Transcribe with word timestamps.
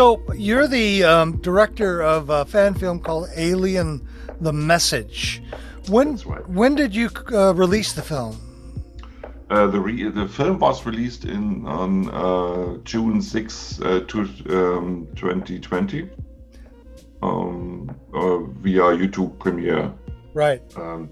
So 0.00 0.22
you're 0.34 0.66
the 0.66 1.04
um, 1.04 1.38
director 1.38 2.00
of 2.00 2.30
a 2.30 2.44
fan 2.46 2.74
film 2.74 3.00
called 3.00 3.28
Alien: 3.36 4.06
The 4.40 4.52
Message. 4.52 5.42
When 5.88 6.16
right. 6.24 6.48
when 6.48 6.74
did 6.74 6.94
you 6.94 7.10
uh, 7.32 7.52
release 7.54 7.92
the 7.92 8.00
film? 8.00 8.40
Uh, 9.50 9.66
the 9.66 9.80
re- 9.80 10.08
the 10.08 10.28
film 10.28 10.60
was 10.60 10.86
released 10.86 11.24
in 11.24 11.66
on 11.66 12.08
uh, 12.10 12.78
June 12.84 13.20
6, 13.20 13.80
uh, 13.80 14.00
to, 14.06 14.20
um, 14.48 15.08
2020 15.16 16.08
um, 17.22 17.90
uh, 18.14 18.38
via 18.62 18.96
YouTube 18.96 19.38
Premiere. 19.38 19.92
Right. 20.34 20.62
Um, 20.76 21.10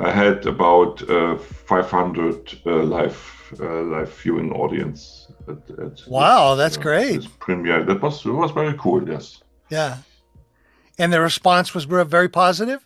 I 0.00 0.10
had 0.12 0.46
about 0.46 1.08
uh, 1.10 1.36
500 1.36 2.60
uh, 2.66 2.70
live 2.84 3.54
uh, 3.58 3.82
live 3.82 4.12
viewing 4.22 4.52
audience. 4.52 5.32
At, 5.48 5.58
at 5.80 6.00
Wow, 6.06 6.54
this, 6.54 6.64
that's 6.64 6.78
uh, 6.78 6.82
great. 6.82 7.38
premiere. 7.40 7.84
That 7.84 8.00
was 8.00 8.24
it 8.24 8.30
was 8.30 8.52
very 8.52 8.74
cool. 8.78 9.08
Yes. 9.08 9.42
Yeah. 9.68 9.98
And 10.98 11.12
the 11.12 11.20
response 11.20 11.74
was 11.74 11.84
very 11.84 12.28
positive. 12.28 12.84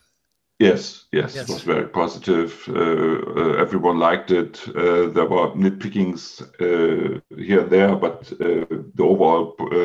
Yes, 0.59 1.05
yes, 1.11 1.35
Yes. 1.35 1.49
it 1.49 1.53
was 1.53 1.63
very 1.63 1.87
positive. 1.87 2.63
Uh, 2.69 2.79
uh, 2.79 3.61
everyone 3.61 3.99
liked 3.99 4.31
it. 4.31 4.65
Uh, 4.69 5.09
there 5.11 5.25
were 5.27 5.51
nitpickings 5.55 6.41
uh, 6.61 7.19
here 7.35 7.59
and 7.61 7.69
there, 7.69 7.95
but 7.97 8.31
uh, 8.39 8.65
the 8.95 9.03
overall 9.03 9.53
uh, 9.59 9.75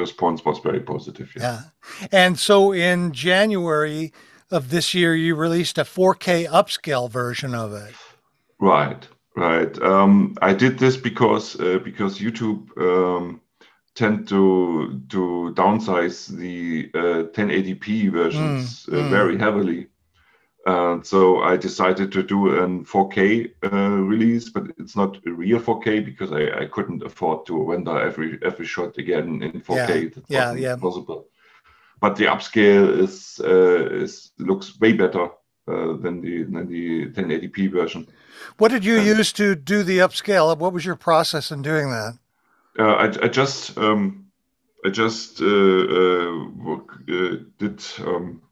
response 0.00 0.44
was 0.44 0.58
very 0.58 0.80
positive. 0.80 1.32
Yeah. 1.36 1.42
Yeah. 1.42 2.06
And 2.10 2.38
so 2.38 2.72
in 2.72 3.12
January 3.12 4.12
of 4.50 4.70
this 4.70 4.92
year, 4.92 5.14
you 5.14 5.36
released 5.36 5.78
a 5.78 5.84
4K 5.84 6.48
upscale 6.48 7.08
version 7.08 7.54
of 7.54 7.72
it. 7.72 7.94
Right, 8.58 9.06
right. 9.36 9.80
Um, 9.82 10.34
I 10.42 10.52
did 10.52 10.78
this 10.78 10.96
because 10.96 11.54
uh, 11.60 11.78
because 11.84 12.18
YouTube 12.18 12.66
um, 12.76 13.40
tend 13.94 14.26
to 14.28 15.00
to 15.10 15.52
downsize 15.54 16.26
the 16.36 16.90
uh, 16.94 17.30
1080p 17.32 18.10
versions 18.10 18.86
Mm, 18.86 18.94
uh, 18.94 19.02
mm. 19.02 19.10
very 19.10 19.38
heavily. 19.38 19.86
And 20.66 21.06
so 21.06 21.40
I 21.42 21.56
decided 21.56 22.12
to 22.12 22.22
do 22.22 22.62
an 22.62 22.84
4K 22.84 23.52
uh, 23.72 24.02
release, 24.02 24.50
but 24.50 24.64
it's 24.78 24.96
not 24.96 25.16
a 25.26 25.32
real 25.32 25.60
4K 25.60 26.04
because 26.04 26.32
I, 26.32 26.62
I 26.62 26.66
couldn't 26.66 27.02
afford 27.02 27.46
to 27.46 27.62
render 27.62 27.98
every 27.98 28.38
every 28.42 28.66
shot 28.66 28.98
again 28.98 29.42
in 29.42 29.60
4K. 29.60 30.14
That 30.14 30.24
yeah, 30.28 30.40
wasn't 30.40 30.60
yeah. 30.60 30.76
possible. 30.76 31.26
But 32.00 32.16
the 32.16 32.26
upscale 32.26 32.98
is 32.98 33.40
uh, 33.42 34.02
is 34.02 34.32
looks 34.38 34.78
way 34.80 34.92
better 34.92 35.24
uh, 35.68 35.96
than 36.02 36.20
the 36.20 36.44
than 36.44 36.68
the 36.68 37.06
1080p 37.10 37.72
version. 37.72 38.06
What 38.58 38.70
did 38.70 38.84
you 38.84 38.96
Yeah. 38.96 39.18
use 39.18 39.32
to 39.34 39.54
do 39.54 39.82
the 39.82 39.98
upscale? 39.98 40.56
What 40.56 40.72
was 40.72 40.84
your 40.84 40.96
process 40.96 41.50
in 41.50 41.62
doing 41.62 41.90
that? 41.90 42.18
Uh, 42.78 42.94
I, 42.94 43.04
I 43.24 43.28
just 43.28 43.76
um, 43.78 44.26
I 44.84 44.90
just 44.90 45.40
uh, 45.40 45.46
uh, 45.46 46.46
uh, 47.08 47.36
did 47.58 47.82
um, 48.06 48.42
uh, 48.44 48.47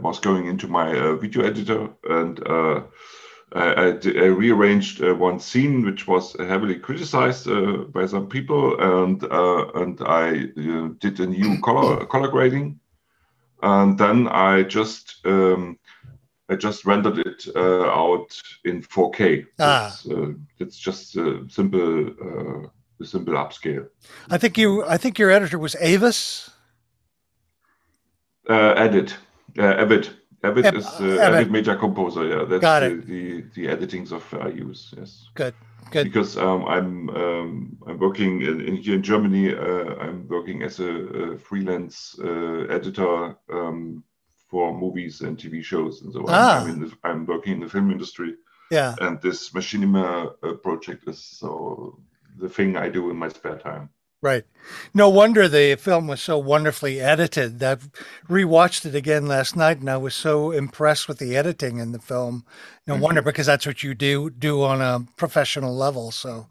was 0.00 0.20
going 0.20 0.46
into 0.46 0.68
my 0.68 0.96
uh, 0.98 1.16
video 1.16 1.44
editor 1.44 1.88
and 2.08 2.46
uh, 2.46 2.82
I, 3.54 3.64
I, 3.64 3.86
I 3.88 4.26
rearranged 4.26 5.02
uh, 5.02 5.14
one 5.14 5.40
scene 5.40 5.84
which 5.84 6.06
was 6.06 6.36
heavily 6.38 6.78
criticized 6.78 7.48
uh, 7.48 7.84
by 7.92 8.06
some 8.06 8.28
people 8.28 8.80
and 8.80 9.22
uh, 9.24 9.66
and 9.74 10.00
I 10.00 10.50
uh, 10.56 10.88
did 10.98 11.20
a 11.20 11.26
new 11.26 11.60
color 11.64 12.06
color 12.06 12.28
grading 12.28 12.80
and 13.62 13.98
then 13.98 14.28
I 14.28 14.62
just 14.62 15.18
um, 15.24 15.78
I 16.48 16.56
just 16.56 16.84
rendered 16.84 17.18
it 17.18 17.46
uh, 17.56 17.86
out 17.88 18.40
in 18.64 18.82
4K. 18.82 19.46
Ah. 19.58 19.86
It's, 19.86 20.06
uh, 20.06 20.32
it's 20.58 20.76
just 20.76 21.16
a 21.16 21.44
simple 21.48 22.08
uh, 22.08 22.68
a 23.00 23.04
simple 23.06 23.34
upscale. 23.34 23.88
I 24.30 24.38
think 24.38 24.58
you. 24.58 24.84
I 24.84 24.96
think 24.96 25.18
your 25.18 25.30
editor 25.30 25.58
was 25.58 25.76
Avis. 25.80 26.50
Uh, 28.48 28.74
Edit, 28.76 29.16
uh, 29.58 29.62
Avid. 29.62 30.08
Avid 30.44 30.66
Ab- 30.66 30.74
is 30.76 30.86
uh, 30.86 31.04
Avid. 31.04 31.20
Avid 31.20 31.50
Media 31.52 31.76
Composer. 31.76 32.26
Yeah, 32.26 32.44
that's 32.44 32.60
Got 32.60 32.80
the, 32.80 32.86
it. 32.86 33.06
the 33.06 33.42
the 33.54 33.66
editings 33.68 34.12
of 34.12 34.22
I 34.34 34.48
use. 34.48 34.92
Yes, 34.96 35.28
Good. 35.34 35.54
Good. 35.90 36.04
because 36.04 36.36
um, 36.38 36.64
I'm 36.64 37.10
um, 37.10 37.76
I'm 37.86 37.98
working 37.98 38.42
in, 38.42 38.60
in 38.62 38.76
here 38.76 38.94
in 38.94 39.02
Germany. 39.02 39.54
Uh, 39.54 39.94
I'm 40.04 40.26
working 40.28 40.62
as 40.62 40.80
a, 40.80 40.90
a 41.34 41.38
freelance 41.38 42.16
uh, 42.18 42.66
editor 42.70 43.36
um, 43.52 44.02
for 44.50 44.76
movies 44.76 45.20
and 45.20 45.36
TV 45.36 45.62
shows 45.62 46.02
and 46.02 46.12
so 46.12 46.20
on. 46.20 46.26
Ah. 46.28 46.62
I'm, 46.62 46.68
in 46.70 46.80
the, 46.80 46.92
I'm 47.04 47.26
working 47.26 47.54
in 47.54 47.60
the 47.60 47.68
film 47.68 47.90
industry, 47.90 48.34
Yeah. 48.70 48.94
and 49.00 49.20
this 49.20 49.50
Machinima 49.50 50.34
uh, 50.42 50.52
project 50.54 51.08
is 51.08 51.18
so 51.22 51.98
the 52.38 52.48
thing 52.48 52.76
I 52.76 52.88
do 52.88 53.10
in 53.10 53.16
my 53.16 53.28
spare 53.28 53.58
time. 53.58 53.90
Right. 54.22 54.44
No 54.94 55.08
wonder 55.08 55.48
the 55.48 55.74
film 55.74 56.06
was 56.06 56.22
so 56.22 56.38
wonderfully 56.38 57.00
edited. 57.00 57.60
I 57.62 57.76
rewatched 58.28 58.86
it 58.86 58.94
again 58.94 59.26
last 59.26 59.56
night, 59.56 59.80
and 59.80 59.90
I 59.90 59.96
was 59.96 60.14
so 60.14 60.52
impressed 60.52 61.08
with 61.08 61.18
the 61.18 61.36
editing 61.36 61.78
in 61.78 61.90
the 61.90 61.98
film. 61.98 62.44
No 62.86 62.94
Thank 62.94 63.04
wonder 63.04 63.22
because 63.22 63.46
that's 63.46 63.66
what 63.66 63.82
you 63.82 63.94
do 63.94 64.30
do 64.30 64.62
on 64.62 64.80
a 64.80 65.04
professional 65.16 65.74
level. 65.76 66.12
So 66.12 66.46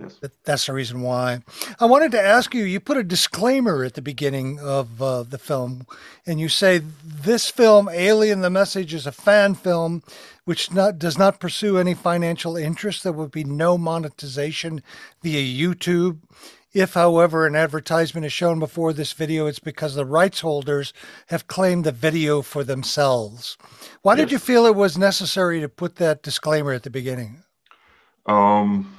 Yes. 0.00 0.14
that, 0.20 0.44
that's 0.44 0.66
the 0.66 0.72
reason 0.72 1.02
why. 1.02 1.40
I 1.80 1.86
wanted 1.86 2.12
to 2.12 2.20
ask 2.20 2.54
you. 2.54 2.62
You 2.62 2.78
put 2.78 2.96
a 2.96 3.02
disclaimer 3.02 3.82
at 3.82 3.94
the 3.94 4.02
beginning 4.02 4.60
of 4.60 5.02
uh, 5.02 5.24
the 5.24 5.38
film, 5.38 5.86
and 6.24 6.38
you 6.38 6.48
say 6.48 6.82
this 7.04 7.50
film, 7.50 7.88
Alien: 7.88 8.40
The 8.40 8.50
Message, 8.50 8.94
is 8.94 9.06
a 9.06 9.12
fan 9.12 9.56
film 9.56 10.04
which 10.44 10.72
not 10.72 10.98
does 10.98 11.18
not 11.18 11.40
pursue 11.40 11.78
any 11.78 11.94
financial 11.94 12.56
interest. 12.56 13.02
There 13.02 13.12
would 13.12 13.32
be 13.32 13.44
no 13.44 13.76
monetization 13.76 14.82
via 15.22 15.42
YouTube. 15.42 16.18
If, 16.74 16.94
however, 16.94 17.46
an 17.46 17.56
advertisement 17.56 18.26
is 18.26 18.32
shown 18.32 18.58
before 18.58 18.92
this 18.92 19.12
video, 19.12 19.46
it's 19.46 19.58
because 19.58 19.94
the 19.94 20.04
rights 20.04 20.40
holders 20.40 20.92
have 21.28 21.46
claimed 21.46 21.84
the 21.84 21.92
video 21.92 22.42
for 22.42 22.62
themselves. 22.62 23.56
Why 24.02 24.14
did 24.14 24.30
you 24.30 24.38
feel 24.38 24.66
it 24.66 24.74
was 24.74 24.98
necessary 24.98 25.60
to 25.60 25.68
put 25.68 25.96
that 25.96 26.22
disclaimer 26.22 26.72
at 26.72 26.82
the 26.82 26.90
beginning? 26.90 27.42
Um, 28.26 28.98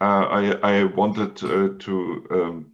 uh, 0.00 0.04
I 0.04 0.52
I 0.62 0.84
wanted 0.84 1.42
uh, 1.44 1.78
to. 1.78 2.26
Um, 2.30 2.72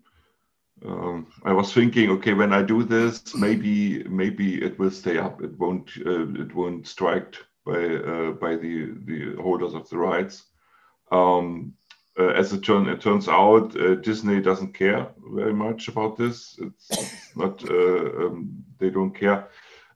um, 0.87 1.27
I 1.45 1.53
was 1.53 1.73
thinking, 1.73 2.09
okay, 2.11 2.35
when 2.35 2.53
I 2.53 2.63
do 2.63 2.85
this, 2.85 3.35
maybe 3.35 4.05
maybe 4.05 4.63
it 4.63 4.79
will 4.79 4.93
stay 4.93 5.19
up. 5.19 5.43
It 5.43 5.59
won't 5.59 5.91
uh, 6.07 6.29
it 6.41 6.55
won't 6.55 6.87
strike 6.87 7.35
by 7.67 7.97
uh, 7.97 8.31
by 8.33 8.55
the 8.55 8.95
the 9.05 9.35
holders 9.43 9.75
of 9.75 9.89
the 9.91 9.99
rights. 9.99 10.45
Um, 11.11 11.75
as 12.25 12.53
it 12.53 12.63
turn 12.63 12.89
it 12.89 13.01
turns 13.01 13.29
out, 13.29 13.77
uh, 13.81 13.95
Disney 13.97 14.41
doesn't 14.41 14.75
care 14.75 15.09
very 15.35 15.53
much 15.55 15.89
about 15.89 16.17
this. 16.17 16.59
It's, 16.61 16.91
it's 16.91 17.37
not 17.37 17.63
uh, 17.71 18.27
um, 18.27 18.65
they 18.79 18.91
don't 18.91 19.15
care. 19.15 19.49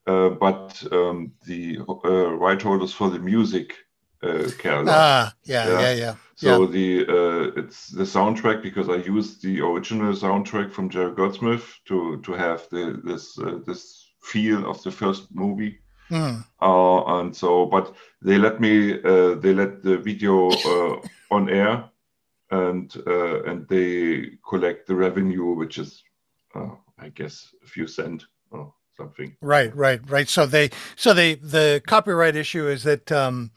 Uh, 0.06 0.30
but 0.30 0.82
um, 0.92 1.32
the 1.46 1.78
uh, 1.88 2.34
right 2.34 2.60
holders 2.60 2.92
for 2.92 3.10
the 3.10 3.18
music 3.18 3.74
uh, 4.22 4.50
care 4.58 4.78
a 4.80 4.82
lot. 4.82 4.96
Ah, 4.98 5.34
yeah, 5.44 5.68
Yeah. 5.68 5.80
yeah, 5.80 5.92
yeah. 5.94 6.14
So 6.36 6.66
the 6.66 7.06
uh, 7.08 7.60
it's 7.60 7.88
the 7.88 8.04
soundtrack 8.04 8.62
because 8.62 8.88
I 8.88 8.96
used 8.96 9.42
the 9.42 9.60
original 9.60 10.12
soundtrack 10.12 10.72
from 10.72 10.88
Jerry 10.90 11.14
Goldsmith 11.14 11.78
to 11.86 12.20
to 12.22 12.32
have 12.32 12.68
the 12.70 13.00
this 13.04 13.38
uh, 13.38 13.58
this 13.66 14.10
feel 14.20 14.68
of 14.68 14.82
the 14.82 14.90
first 14.90 15.28
movie. 15.34 15.78
Mm, 16.10 16.44
Uh, 16.60 17.18
and 17.18 17.34
so, 17.36 17.66
but 17.66 17.94
they 18.20 18.38
let 18.38 18.60
me 18.60 19.00
uh, 19.04 19.34
they 19.40 19.54
let 19.54 19.82
the 19.82 19.96
video 19.98 20.48
uh, 20.50 21.00
on 21.30 21.48
air, 21.48 21.84
and 22.52 22.94
uh, 23.06 23.42
and 23.44 23.66
they 23.68 24.30
collect 24.48 24.86
the 24.86 24.94
revenue, 24.94 25.54
which 25.54 25.78
is 25.78 26.04
uh, 26.54 26.70
I 26.98 27.08
guess 27.08 27.48
a 27.64 27.66
few 27.66 27.86
cent 27.86 28.24
or 28.50 28.72
something. 28.96 29.34
right, 29.40 29.74
right, 29.74 30.00
right. 30.08 30.28
So 30.28 30.46
they, 30.46 30.70
so 30.96 31.14
they, 31.14 31.36
the 31.36 31.82
copyright 31.86 32.36
issue 32.36 32.68
is 32.68 32.82
that 32.84 33.10
um, 33.10 33.50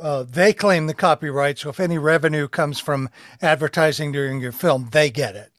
uh, 0.00 0.24
they 0.24 0.52
claim 0.52 0.86
the 0.86 0.94
copyright. 0.94 1.58
So 1.58 1.70
if 1.70 1.80
any 1.80 1.98
revenue 1.98 2.48
comes 2.48 2.78
from 2.78 3.08
advertising 3.40 4.12
during 4.12 4.40
your 4.40 4.52
film, 4.52 4.90
they 4.92 5.10
get 5.10 5.34
it. 5.34 5.50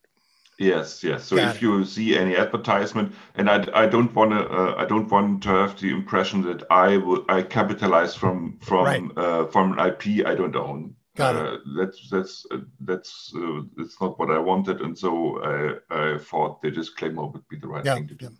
Yes, 0.59 1.03
yes. 1.03 1.23
So 1.23 1.37
Got 1.37 1.55
if 1.55 1.61
you 1.61 1.85
see 1.85 2.17
any 2.17 2.35
advertisement, 2.35 3.15
and 3.35 3.49
I, 3.49 3.65
I 3.73 3.85
don't 3.87 4.13
want 4.13 4.31
to 4.31 4.45
uh, 4.47 4.75
I 4.77 4.85
don't 4.85 5.09
want 5.09 5.41
to 5.43 5.49
have 5.49 5.79
the 5.79 5.89
impression 5.89 6.41
that 6.43 6.63
I 6.69 6.97
will 6.97 7.23
I 7.29 7.41
capitalize 7.43 8.13
from 8.13 8.59
from 8.61 8.85
Right. 8.85 9.17
uh, 9.17 9.45
from 9.47 9.79
an 9.79 9.79
IP 9.87 10.27
I 10.27 10.35
don't 10.35 10.55
own. 10.55 10.95
Got 11.15 11.35
it. 11.35 11.45
uh, 11.45 11.57
That's 11.77 12.09
that's 12.09 12.45
uh, 12.51 12.57
that's 12.81 13.33
uh, 13.35 13.61
that's 13.77 13.99
not 14.01 14.17
what 14.19 14.31
I 14.31 14.39
wanted, 14.39 14.81
and 14.81 14.97
so 14.97 15.41
I 15.43 16.13
I 16.15 16.17
thought 16.19 16.61
the 16.61 16.71
disclaimer 16.71 17.25
would 17.27 17.47
be 17.49 17.57
the 17.59 17.67
right 17.67 17.85
Yeah, 17.85 17.95
thing 17.95 18.07
to 18.07 18.15
do. 18.15 18.25
yeah. 18.25 18.31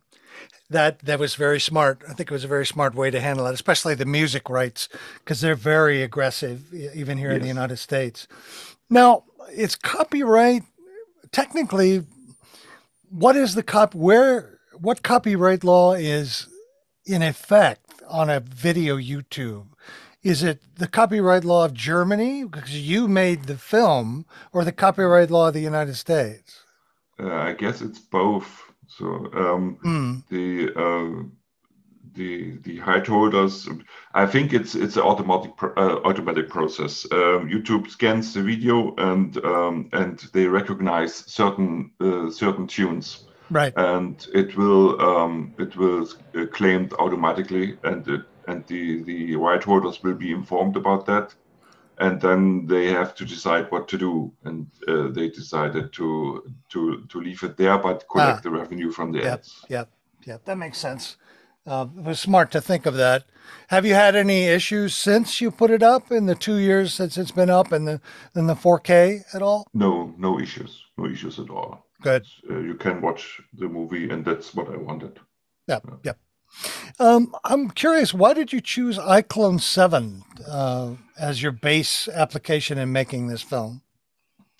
That 0.70 1.00
that 1.00 1.20
was 1.20 1.36
very 1.36 1.60
smart. 1.60 2.04
I 2.08 2.14
think 2.14 2.30
it 2.32 2.34
was 2.34 2.44
a 2.44 2.48
very 2.48 2.66
smart 2.66 2.96
way 2.96 3.12
to 3.12 3.20
handle 3.20 3.48
it, 3.48 3.54
especially 3.54 3.96
the 3.96 4.06
music 4.06 4.50
rights, 4.50 4.88
because 5.20 5.42
they're 5.42 5.56
very 5.56 6.04
aggressive, 6.04 6.74
even 6.74 7.18
here 7.18 7.32
in 7.32 7.42
the 7.42 7.48
United 7.48 7.78
States. 7.78 8.28
Now, 8.90 9.24
it's 9.52 9.76
copyright. 9.76 10.64
Technically, 11.32 12.06
what 13.10 13.36
is 13.36 13.56
the 13.56 13.64
cop? 13.64 13.96
Where 13.96 14.60
what 14.80 15.04
copyright 15.04 15.64
law 15.64 15.94
is 15.94 16.48
in 17.06 17.22
effect 17.24 17.82
on 18.08 18.30
a 18.30 18.40
video 18.40 18.98
YouTube? 18.98 19.66
Is 20.22 20.44
it 20.44 20.60
the 20.76 20.88
copyright 20.88 21.46
law 21.46 21.64
of 21.66 21.74
Germany 21.74 22.44
because 22.44 22.76
you 22.76 23.08
made 23.08 23.46
the 23.46 23.58
film, 23.58 24.26
or 24.52 24.66
the 24.66 24.72
copyright 24.74 25.32
law 25.32 25.48
of 25.48 25.54
the 25.54 25.62
United 25.62 25.96
States? 25.96 26.62
Uh, 27.20 27.34
I 27.34 27.54
guess 27.54 27.82
it's 27.82 28.00
both. 28.00 28.48
So 28.88 29.06
um, 29.34 29.78
Mm. 29.86 30.24
the 30.30 30.74
uh, 30.76 31.24
the 32.14 32.58
the 32.64 32.78
height 32.80 33.08
holders. 33.08 33.70
I 34.14 34.26
think 34.26 34.52
it's 34.54 34.76
it's 34.76 34.98
an 34.98 35.04
automatic 35.04 35.52
uh, 35.62 36.00
automatic 36.04 36.50
process. 36.50 37.06
Um, 37.12 37.50
YouTube 37.50 37.90
scans 37.90 38.34
the 38.34 38.42
video 38.42 38.96
and 38.98 39.38
um, 39.46 39.90
and 39.94 40.20
they 40.34 40.48
recognize 40.48 41.14
certain 41.32 41.92
uh, 42.02 42.30
certain 42.32 42.68
tunes, 42.68 43.26
Right. 43.50 43.74
and 43.78 44.26
it 44.34 44.58
will 44.58 45.00
um, 45.02 45.54
it 45.60 45.78
will 45.78 46.08
uh, 46.36 46.46
claimed 46.52 46.94
automatically, 47.00 47.78
and 47.84 48.08
it, 48.08 48.22
and 48.50 48.66
the 48.68 49.04
the 49.04 49.36
right 49.36 49.64
holders 49.64 50.04
will 50.04 50.16
be 50.16 50.32
informed 50.32 50.76
about 50.76 51.06
that, 51.06 51.36
and 51.98 52.20
then 52.22 52.66
they 52.68 52.86
have 53.00 53.14
to 53.16 53.26
decide 53.26 53.66
what 53.72 53.88
to 53.88 53.98
do, 53.98 54.32
and 54.44 54.68
uh, 54.88 55.08
they 55.18 55.30
decided 55.30 55.94
to 55.94 56.08
to 56.70 57.06
to 57.12 57.22
leave 57.22 57.44
it 57.44 57.58
there, 57.58 57.78
but 57.78 58.06
collect 58.12 58.40
Ah. 58.40 58.42
the 58.44 58.50
revenue 58.62 58.92
from 58.92 59.12
the 59.12 59.20
Yep. 59.20 59.34
ads. 59.34 59.66
Yep. 59.70 59.88
Yep. 60.26 60.46
That 60.46 60.58
makes 60.58 60.78
sense. 60.78 61.18
Uh, 61.66 61.86
it 61.98 62.04
was 62.04 62.20
smart 62.20 62.52
to 62.52 62.62
think 62.62 62.86
of 62.86 62.96
that. 62.96 63.24
Have 63.68 63.86
you 63.86 63.94
had 63.96 64.16
any 64.16 64.46
issues 64.46 64.96
since 64.96 65.42
you 65.42 65.52
put 65.52 65.72
it 65.72 65.84
up 65.84 66.12
in 66.12 66.26
the 66.26 66.36
two 66.36 66.58
years 66.58 66.94
since 66.94 67.18
it's 67.22 67.32
been 67.36 67.50
up 67.50 67.72
in 67.74 67.86
the 67.86 68.00
in 68.36 68.48
the 68.48 68.56
4K 68.56 69.22
at 69.34 69.42
all? 69.42 69.68
No, 69.74 70.14
no 70.18 70.40
issues, 70.40 70.84
no 70.98 71.06
issues 71.06 71.40
at 71.40 71.50
all. 71.50 71.86
Good. 72.02 72.24
Uh, 72.50 72.60
you 72.60 72.76
can 72.76 73.02
watch 73.02 73.42
the 73.60 73.68
movie, 73.68 74.10
and 74.14 74.26
that's 74.26 74.56
what 74.56 74.68
I 74.70 74.78
wanted. 74.78 75.20
Yep. 75.68 75.84
Yep. 76.04 76.18
Um, 77.00 77.34
I'm 77.46 77.70
curious, 77.70 78.14
why 78.14 78.34
did 78.34 78.52
you 78.52 78.62
choose 78.62 78.98
iClone 78.98 79.62
7 79.62 80.24
uh, 80.48 80.96
as 81.18 81.42
your 81.42 81.52
base 81.54 82.08
application 82.10 82.78
in 82.78 82.92
making 82.92 83.28
this 83.28 83.42
film? 83.42 83.82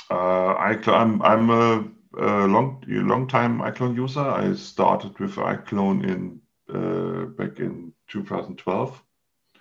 Uh, 0.10 0.56
iClone, 0.74 0.94
I'm 0.96 1.22
I'm 1.22 1.50
a, 1.50 1.84
a 2.18 2.48
long 2.48 2.84
long 2.88 3.28
time 3.28 3.60
iClone 3.60 3.96
user. 3.96 4.22
I 4.22 4.56
started 4.56 5.20
with 5.20 5.36
iClone 5.36 6.04
in 6.04 6.42
uh, 6.74 7.26
back 7.26 7.60
in 7.60 7.94
2012, 8.08 9.04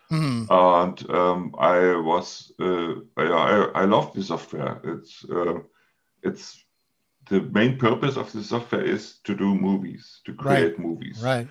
Hmm. 0.08 0.44
and 0.48 1.10
um, 1.10 1.54
I 1.58 1.96
was 1.96 2.50
uh, 2.58 2.94
I, 3.18 3.24
I 3.24 3.70
I 3.74 3.84
love 3.84 4.14
the 4.14 4.22
software. 4.22 4.80
It's 4.84 5.22
uh, 5.28 5.58
it's 6.22 6.64
the 7.28 7.42
main 7.42 7.76
purpose 7.76 8.16
of 8.16 8.32
the 8.32 8.42
software 8.42 8.82
is 8.84 9.18
to 9.24 9.34
do 9.34 9.54
movies, 9.54 10.22
to 10.24 10.32
create 10.32 10.78
movies. 10.78 11.20
Right. 11.22 11.46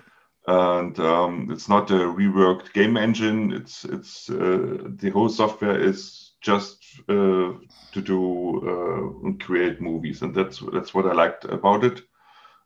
And 0.48 0.98
um, 0.98 1.48
it's 1.50 1.68
not 1.68 1.90
a 1.90 1.94
reworked 1.94 2.72
game 2.72 2.96
engine. 2.96 3.52
It's 3.52 3.84
it's 3.84 4.30
uh, 4.30 4.78
the 4.96 5.10
whole 5.12 5.28
software 5.28 5.78
is 5.78 6.32
just 6.40 6.82
uh, 7.06 7.52
to 7.92 8.00
do 8.02 8.62
uh, 8.66 9.26
and 9.26 9.38
create 9.38 9.82
movies, 9.82 10.22
and 10.22 10.34
that's 10.34 10.62
that's 10.72 10.94
what 10.94 11.04
I 11.04 11.12
liked 11.12 11.44
about 11.44 11.84
it. 11.84 12.00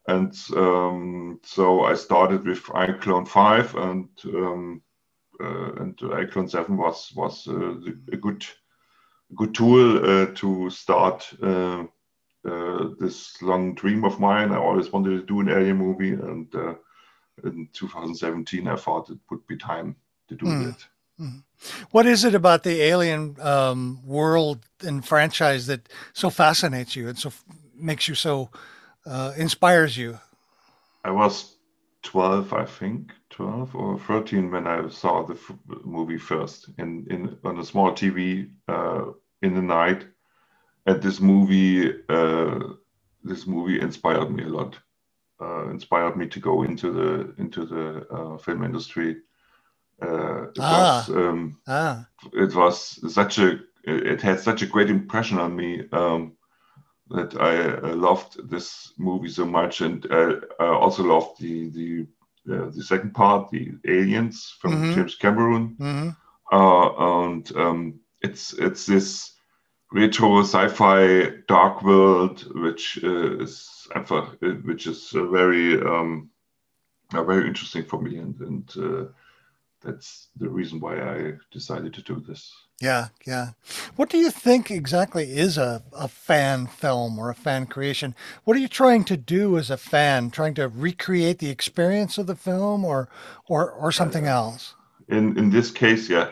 And 0.07 0.33
um, 0.57 1.41
so 1.43 1.83
I 1.83 1.95
started 1.95 2.47
with 2.47 2.63
iClone 2.67 3.27
five, 3.27 3.75
and 3.75 4.09
um, 4.27 4.83
uh, 5.41 5.73
and 5.81 5.97
iClone 5.97 6.49
seven 6.49 6.77
was 6.77 7.13
was 7.17 7.49
uh, 7.49 7.75
a 8.13 8.17
good 8.17 8.45
good 9.35 9.57
tool 9.57 9.97
uh, 9.99 10.27
to 10.37 10.71
start. 10.71 11.29
This 13.01 13.43
long 13.43 13.75
dream 13.75 14.05
of 14.05 14.21
mine. 14.21 14.53
I 14.53 14.59
always 14.59 14.93
wanted 14.93 15.11
to 15.19 15.27
do 15.27 15.41
an 15.41 15.49
alien 15.49 15.79
movie, 15.79 16.13
and 16.13 16.47
in 17.45 17.69
2017, 17.73 18.69
I 18.69 18.77
thought 18.77 19.11
it 19.11 19.19
would 19.31 19.47
be 19.47 19.57
time 19.57 19.97
to 20.29 20.35
do 20.35 20.47
it. 20.69 20.87
What 21.91 22.07
is 22.07 22.25
it 22.25 22.35
about 22.35 22.65
the 22.65 22.83
Alien 22.83 23.37
um, 23.41 24.01
world 24.05 24.67
and 24.85 25.07
franchise 25.07 25.67
that 25.67 25.89
so 26.13 26.31
fascinates 26.31 26.97
you 26.97 27.09
and 27.09 27.19
so 27.19 27.29
f- 27.29 27.45
makes 27.77 28.09
you 28.09 28.15
so 28.15 28.51
uh, 29.07 29.33
inspires 29.37 29.97
you? 29.97 30.19
I 31.05 31.11
was 31.11 31.57
12, 32.03 32.53
I 32.53 32.65
think, 32.65 33.13
12 33.31 33.77
or 33.77 33.99
13 33.99 34.51
when 34.51 34.67
I 34.67 34.89
saw 34.89 35.23
the 35.23 35.35
f- 35.35 35.53
movie 35.85 36.19
first 36.19 36.71
in, 36.79 37.07
in 37.11 37.39
on 37.45 37.59
a 37.59 37.65
small 37.65 37.93
TV 37.93 38.51
uh, 38.69 39.13
in 39.43 39.55
the 39.55 39.63
night. 39.63 40.07
And 40.87 41.01
this 41.01 41.21
movie, 41.21 41.93
uh, 42.09 42.59
this 43.23 43.47
movie 43.47 43.81
inspired 43.81 44.31
me 44.33 44.43
a 44.43 44.49
lot. 44.49 44.79
Uh, 45.43 45.71
inspired 45.71 46.17
me 46.17 46.27
to 46.29 46.41
go 46.41 46.63
into 46.65 46.93
the 46.93 47.35
into 47.39 47.67
the 47.67 48.07
uh, 48.17 48.39
film 48.39 48.63
industry. 48.65 49.17
Uh, 50.03 50.45
it 50.57 50.65
Ah. 50.65 50.71
was 50.71 51.09
um, 51.11 51.59
Ah, 51.67 52.07
it 52.33 52.55
was 52.55 53.01
such 53.15 53.39
a 53.39 53.61
it 53.85 54.23
had 54.23 54.41
such 54.41 54.63
a 54.63 54.67
great 54.67 54.91
impression 54.91 55.39
on 55.39 55.57
me 55.57 55.83
um, 55.93 56.33
that 57.11 57.35
I 57.41 57.55
uh, 57.91 57.95
loved 57.97 58.51
this 58.51 58.93
movie 58.99 59.29
so 59.29 59.45
much, 59.47 59.81
and 59.81 60.05
uh, 60.11 60.37
I 60.61 60.67
also 60.67 61.03
loved 61.05 61.41
the 61.41 61.71
the 61.71 62.07
uh, 62.53 62.71
the 62.71 62.83
second 62.83 63.15
part, 63.15 63.51
the 63.51 63.73
Aliens 63.87 64.57
from 64.61 64.73
Mhm. 64.73 64.93
James 64.95 65.17
Cameron, 65.17 65.79
hmm 65.79 66.09
uh, 66.53 66.89
and 67.25 67.53
um, 67.57 68.01
it's 68.23 68.53
it's 68.55 68.87
this 68.87 69.33
retro 69.93 70.41
sci-fi 70.43 71.31
dark 71.49 71.83
world 71.83 72.45
which 72.55 72.99
uh, 73.05 73.39
is 73.39 73.82
einfach, 73.95 74.37
uh, 74.43 74.61
which 74.65 74.87
is 74.87 75.13
uh, 75.15 75.27
very 75.27 75.81
um, 75.81 76.31
uh, 77.15 77.25
very 77.25 77.47
interesting 77.47 77.85
for 77.85 78.01
me, 78.01 78.19
and 78.19 78.41
and 78.41 78.73
uh, 78.77 79.05
that's 79.81 80.29
the 80.37 80.49
reason 80.49 80.81
why 80.81 81.01
I 81.01 81.33
decided 81.51 81.95
to 81.95 82.03
do 82.03 82.21
this. 82.21 82.53
yeah, 82.81 83.09
yeah. 83.27 83.51
What 83.97 84.11
do 84.11 84.19
you 84.19 84.31
think 84.31 84.71
exactly 84.71 85.25
is 85.33 85.59
a, 85.59 85.83
a 85.93 86.09
fan 86.09 86.67
film 86.67 87.19
or 87.19 87.31
a 87.31 87.35
fan 87.35 87.67
creation? 87.67 88.15
What 88.45 88.57
are 88.57 88.61
you 88.61 88.69
trying 88.69 89.05
to 89.05 89.17
do 89.17 89.59
as 89.59 89.71
a 89.71 89.77
fan? 89.77 90.31
Trying 90.31 90.55
to 90.55 90.69
recreate 90.69 91.39
the 91.39 91.51
experience 91.51 92.19
of 92.19 92.27
the 92.27 92.37
film, 92.37 92.85
or 92.85 93.09
or 93.49 93.71
or 93.71 93.93
something 93.93 94.27
else? 94.27 94.75
in 95.09 95.39
in 95.39 95.51
this 95.51 95.71
case, 95.71 96.09
yeah, 96.09 96.31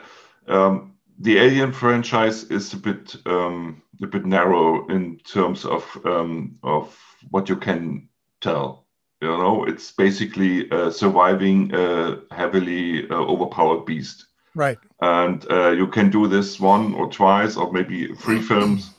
um, 0.48 0.94
the 1.18 1.38
Alien 1.38 1.72
franchise 1.72 2.44
is 2.44 2.72
a 2.72 2.76
bit 2.76 3.16
um, 3.26 3.82
a 4.02 4.06
bit 4.06 4.24
narrow 4.24 4.86
in 4.88 5.18
terms 5.18 5.64
of 5.64 5.84
um, 6.04 6.58
of 6.62 6.96
what 7.30 7.48
you 7.48 7.56
can 7.56 8.08
tell. 8.40 8.86
You 9.20 9.28
know, 9.28 9.64
it's 9.64 9.92
basically 9.92 10.70
uh, 10.70 10.90
surviving 10.90 11.70
a 11.74 12.20
heavily 12.30 13.08
uh, 13.10 13.14
overpowered 13.14 13.84
beast, 13.84 14.26
Right. 14.54 14.78
and 15.02 15.44
uh, 15.50 15.70
you 15.70 15.86
can 15.88 16.10
do 16.10 16.26
this 16.26 16.58
one 16.58 16.94
or 16.94 17.10
twice 17.10 17.56
or 17.56 17.70
maybe 17.72 18.14
three 18.14 18.40
films. 18.40 18.94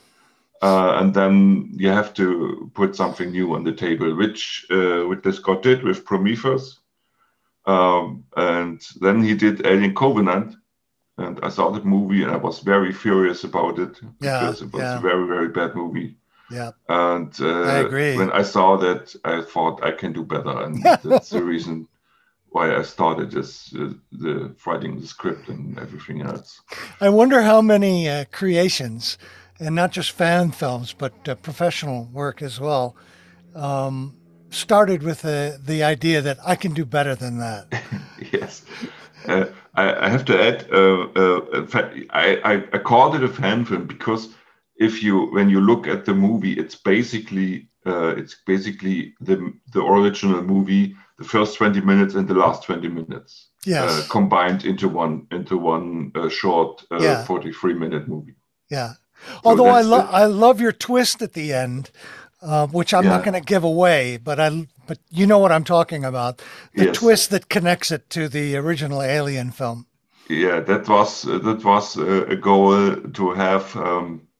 Uh, 0.62 0.98
and 1.00 1.12
then 1.12 1.70
you 1.74 1.88
have 1.88 2.14
to 2.14 2.70
put 2.74 2.94
something 2.94 3.32
new 3.32 3.52
on 3.54 3.64
the 3.64 3.72
table, 3.72 4.14
which 4.14 4.64
uh, 4.70 5.04
Ridley 5.08 5.32
Scott 5.32 5.62
did 5.62 5.82
with 5.82 6.04
Prometheus. 6.04 6.78
Um, 7.66 8.24
and 8.36 8.80
then 9.00 9.22
he 9.22 9.34
did 9.34 9.66
Alien 9.66 9.94
Covenant, 9.94 10.54
and 11.18 11.38
I 11.42 11.48
saw 11.48 11.70
that 11.70 11.84
movie 11.84 12.22
and 12.22 12.32
I 12.32 12.36
was 12.36 12.60
very 12.60 12.92
furious 12.92 13.44
about 13.44 13.78
it 13.78 14.00
Yeah, 14.20 14.40
because 14.40 14.62
it 14.62 14.72
was 14.72 14.82
yeah. 14.82 14.98
a 14.98 15.00
very 15.00 15.26
very 15.26 15.48
bad 15.48 15.74
movie. 15.74 16.16
Yeah. 16.52 16.72
And 16.88 17.34
uh, 17.40 17.62
I 17.62 17.78
agree. 17.78 18.16
when 18.16 18.30
I 18.30 18.42
saw 18.42 18.76
that, 18.76 19.14
I 19.24 19.42
thought 19.42 19.82
I 19.82 19.92
can 19.92 20.12
do 20.12 20.22
better, 20.24 20.62
and 20.64 20.82
that's 21.02 21.30
the 21.30 21.42
reason 21.42 21.88
why 22.50 22.76
I 22.76 22.82
started 22.82 23.30
this 23.30 23.74
uh, 23.74 23.92
the 24.12 24.54
writing 24.66 25.00
the 25.00 25.06
script 25.06 25.48
and 25.48 25.78
everything 25.78 26.22
else. 26.22 26.60
I 27.00 27.08
wonder 27.08 27.42
how 27.42 27.62
many 27.62 28.08
uh, 28.08 28.26
creations, 28.30 29.18
and 29.58 29.74
not 29.74 29.92
just 29.92 30.12
fan 30.12 30.50
films, 30.52 30.92
but 30.92 31.14
uh, 31.28 31.34
professional 31.36 32.08
work 32.12 32.42
as 32.42 32.60
well, 32.60 32.94
um, 33.54 34.14
started 34.50 35.02
with 35.02 35.22
the, 35.22 35.58
the 35.64 35.82
idea 35.82 36.20
that 36.20 36.38
I 36.44 36.56
can 36.56 36.74
do 36.74 36.84
better 36.84 37.14
than 37.14 37.38
that. 37.38 37.82
yes. 38.32 38.64
Uh, 39.26 39.46
I, 39.74 40.06
I 40.06 40.08
have 40.08 40.24
to 40.26 40.42
add, 40.42 40.66
uh, 40.72 41.06
uh, 41.16 41.40
in 41.60 41.66
fact, 41.66 41.96
I, 42.10 42.36
I, 42.44 42.52
I 42.72 42.78
called 42.78 43.14
it 43.14 43.22
a 43.22 43.28
fan 43.28 43.64
film 43.64 43.86
because 43.86 44.28
if 44.76 45.02
you, 45.02 45.26
when 45.32 45.48
you 45.48 45.60
look 45.60 45.86
at 45.86 46.04
the 46.04 46.14
movie, 46.14 46.52
it's 46.54 46.74
basically, 46.74 47.68
uh, 47.86 48.14
it's 48.16 48.36
basically 48.46 49.14
the 49.20 49.52
the 49.72 49.82
original 49.82 50.42
movie, 50.42 50.94
the 51.18 51.24
first 51.24 51.56
twenty 51.56 51.80
minutes 51.80 52.14
and 52.14 52.26
the 52.28 52.34
last 52.34 52.62
twenty 52.64 52.88
minutes 52.88 53.48
Yes. 53.66 53.82
uh, 53.90 54.02
combined 54.12 54.64
into 54.64 54.88
one 54.88 55.26
into 55.30 55.56
one 55.58 56.10
uh, 56.14 56.28
short 56.28 56.84
uh, 56.90 56.98
Yeah. 57.02 57.24
forty 57.24 57.52
three 57.52 57.74
minute 57.74 58.08
movie. 58.08 58.34
yeah. 58.70 58.94
Although 59.44 59.68
I, 59.68 59.82
that's 59.82 59.88
lo- 59.88 59.98
the- 60.06 60.16
I 60.22 60.24
love 60.26 60.60
your 60.60 60.72
twist 60.72 61.22
at 61.22 61.32
the 61.32 61.52
end, 61.52 61.90
uh, 62.40 62.66
which 62.68 62.92
I'm 62.92 63.04
not 63.04 63.22
going 63.24 63.34
to 63.34 63.52
give 63.54 63.62
away, 63.64 64.16
but 64.16 64.38
I 64.40 64.66
but 64.86 64.98
you 65.10 65.26
know 65.26 65.38
what 65.38 65.52
I'm 65.52 65.64
talking 65.64 66.04
about. 66.04 66.42
The 66.74 66.86
Yes. 66.86 66.96
twist 66.98 67.30
that 67.30 67.48
connects 67.48 67.90
it 67.92 68.10
to 68.10 68.28
the 68.28 68.56
original 68.56 69.00
Alien 69.02 69.52
film. 69.52 69.86
Yeah, 70.28 70.60
that 70.60 70.88
was 70.88 71.24
uh, 71.26 71.38
that 71.38 71.64
was 71.64 71.96
uh, 71.96 72.26
a 72.28 72.36
goal 72.36 72.96
to 72.96 73.32
have 73.34 73.76
um, 73.76 74.06
uh, 74.16 74.31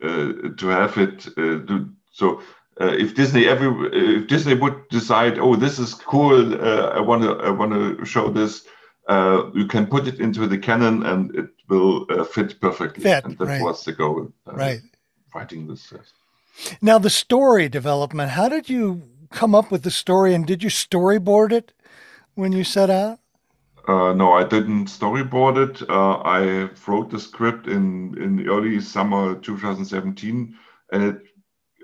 to 0.00 0.66
have 0.68 0.96
it 0.96 1.26
uh, 1.36 1.84
so 2.12 2.40
uh, 2.80 2.92
if 2.92 3.14
Disney 3.14 3.46
every 3.46 3.68
if 3.92 4.28
Disney 4.28 4.54
would 4.54 4.88
decide, 4.88 5.38
oh, 5.38 5.56
this 5.56 5.78
is 5.78 5.94
cool, 5.94 6.54
uh, 6.54 6.90
I 6.90 7.00
want 7.00 7.22
to 7.22 7.32
I 7.32 7.50
want 7.50 7.72
to 7.72 8.04
show 8.04 8.30
this, 8.30 8.66
uh, 9.08 9.50
you 9.52 9.66
can 9.66 9.86
put 9.86 10.06
it 10.06 10.20
into 10.20 10.46
the 10.46 10.58
canon 10.58 11.04
and 11.04 11.34
it 11.34 11.50
will 11.68 12.06
uh, 12.10 12.24
fit 12.24 12.60
perfectly. 12.60 13.02
Fit, 13.02 13.24
and 13.24 13.36
that 13.38 13.44
right. 13.44 13.62
was 13.62 13.84
the 13.84 13.92
goal. 13.92 14.32
uh, 14.46 14.52
Right. 14.52 14.80
Writing 15.34 15.66
this. 15.66 15.92
Now, 16.80 16.98
the 16.98 17.10
story 17.10 17.68
development, 17.68 18.30
how 18.30 18.48
did 18.48 18.68
you 18.68 19.02
come 19.30 19.54
up 19.54 19.70
with 19.70 19.82
the 19.82 19.90
story 19.90 20.34
and 20.34 20.46
did 20.46 20.62
you 20.62 20.70
storyboard 20.70 21.52
it 21.52 21.72
when 22.34 22.52
you 22.52 22.64
set 22.64 22.90
out? 22.90 23.18
Uh, 23.88 24.12
no, 24.12 24.34
I 24.34 24.44
didn't 24.44 24.84
storyboard 24.88 25.56
it. 25.56 25.88
Uh, 25.88 26.18
I 26.18 26.68
wrote 26.86 27.08
the 27.10 27.18
script 27.18 27.66
in 27.66 28.14
in 28.22 28.46
early 28.46 28.80
summer 28.80 29.34
2017, 29.36 30.54
and 30.92 31.02
it 31.02 31.22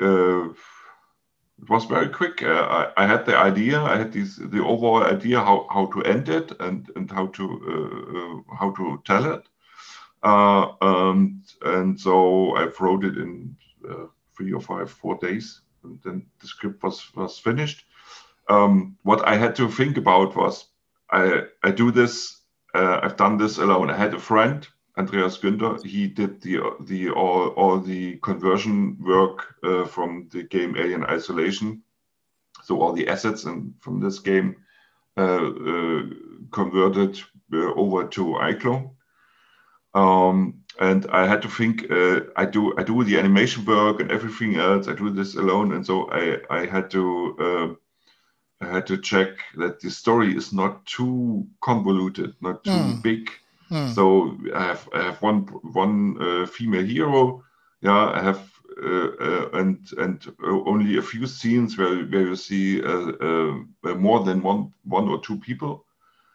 uh, 0.03 0.51
it 0.51 1.71
was 1.71 1.87
very 1.87 2.11
quick. 2.11 2.43
Uh, 2.43 2.91
I, 2.97 3.05
I 3.05 3.07
had 3.07 3.25
the 3.25 3.39
idea. 3.39 3.81
I 3.81 3.97
had 3.97 4.13
this 4.13 4.37
the 4.37 4.63
overall 4.63 5.03
idea 5.03 5.41
how, 5.41 5.67
how 5.71 5.87
to 5.87 6.03
end 6.03 6.29
it 6.29 6.53
and 6.61 6.91
and 6.95 7.11
how 7.11 7.29
to 7.29 7.45
uh, 7.73 8.55
how 8.55 8.73
to 8.73 9.03
tell 9.07 9.25
it. 9.33 9.49
Uh, 10.23 10.73
and 11.63 11.99
so 11.99 12.55
I 12.55 12.69
wrote 12.81 13.05
it 13.05 13.17
in 13.17 13.57
three 14.37 14.53
or 14.53 14.61
five 14.61 14.91
four 14.91 15.17
days, 15.17 15.63
and 15.85 15.99
then 16.05 16.27
the 16.41 16.49
script 16.49 16.83
was 16.83 17.11
was 17.17 17.39
finished. 17.39 17.87
Um, 18.51 18.99
what 19.05 19.27
I 19.27 19.37
had 19.37 19.57
to 19.57 19.71
think 19.71 19.97
about 19.97 20.37
was 20.37 20.74
I 21.11 21.43
I 21.63 21.71
do 21.71 21.91
this. 21.91 22.41
Uh, 22.75 23.01
I've 23.03 23.17
done 23.17 23.37
this 23.39 23.59
alone. 23.59 23.91
I 23.91 23.97
had 23.97 24.15
a 24.15 24.19
friend, 24.19 24.67
Andreas 24.99 25.39
Günther. 25.39 25.85
He 25.85 26.09
did 26.09 26.41
the 26.41 26.61
the 26.81 27.11
all 27.11 27.49
all 27.49 27.81
the 27.81 28.17
conversion 28.19 28.97
work 29.01 29.55
uh, 29.63 29.85
from 29.85 30.29
the 30.33 30.43
game 30.43 30.77
Alien 30.77 31.05
Isolation. 31.05 31.83
So 32.63 32.81
all 32.81 32.93
the 32.93 33.09
assets 33.09 33.45
and 33.45 33.75
from 33.81 34.01
this 34.01 34.19
game 34.19 34.57
uh, 35.17 35.47
uh, 35.47 36.03
converted 36.51 37.21
uh, 37.53 37.75
over 37.75 38.05
to 38.09 38.25
iClo. 38.41 38.91
Um, 39.95 40.65
and 40.81 41.07
I 41.11 41.27
had 41.27 41.43
to 41.43 41.49
think. 41.49 41.91
Uh, 41.91 42.21
I 42.37 42.47
do 42.47 42.75
I 42.77 42.83
do 42.83 43.05
the 43.05 43.19
animation 43.19 43.65
work 43.65 44.01
and 44.01 44.11
everything 44.11 44.57
else. 44.57 44.89
I 44.89 44.95
do 44.95 45.11
this 45.11 45.37
alone, 45.37 45.73
and 45.75 45.87
so 45.87 46.11
I 46.11 46.41
I 46.51 46.67
had 46.67 46.91
to. 46.91 47.79
Uh, 48.65 48.71
I 48.71 48.75
had 48.75 48.87
to 48.87 48.97
check 48.99 49.29
that 49.57 49.81
the 49.81 49.91
story 49.91 50.37
is 50.37 50.53
not 50.53 50.87
too 50.87 51.47
convoluted, 51.61 52.35
not 52.41 52.65
too 52.65 52.71
Hmm. 52.73 53.01
big. 53.01 53.31
Hmm. 53.69 53.87
So 53.87 54.39
I 54.55 54.65
have 54.65 54.89
I 54.95 55.03
have 55.03 55.23
one 55.23 55.47
one 55.73 56.17
uh, 56.21 56.47
female 56.47 56.85
hero. 56.85 57.43
Yeah, 57.81 58.13
I 58.21 58.23
have 58.23 58.41
uh, 58.83 59.09
uh, 59.21 59.49
and 59.53 59.79
and 59.99 60.27
uh, 60.43 60.71
only 60.71 60.99
a 60.99 61.03
few 61.03 61.27
scenes 61.27 61.79
where 61.79 62.05
where 62.07 62.27
you 62.27 62.37
see 62.37 62.83
uh, 62.83 63.95
more 63.95 64.25
than 64.25 64.43
one 64.43 64.73
one 64.85 65.09
or 65.09 65.21
two 65.21 65.37
people. 65.39 65.85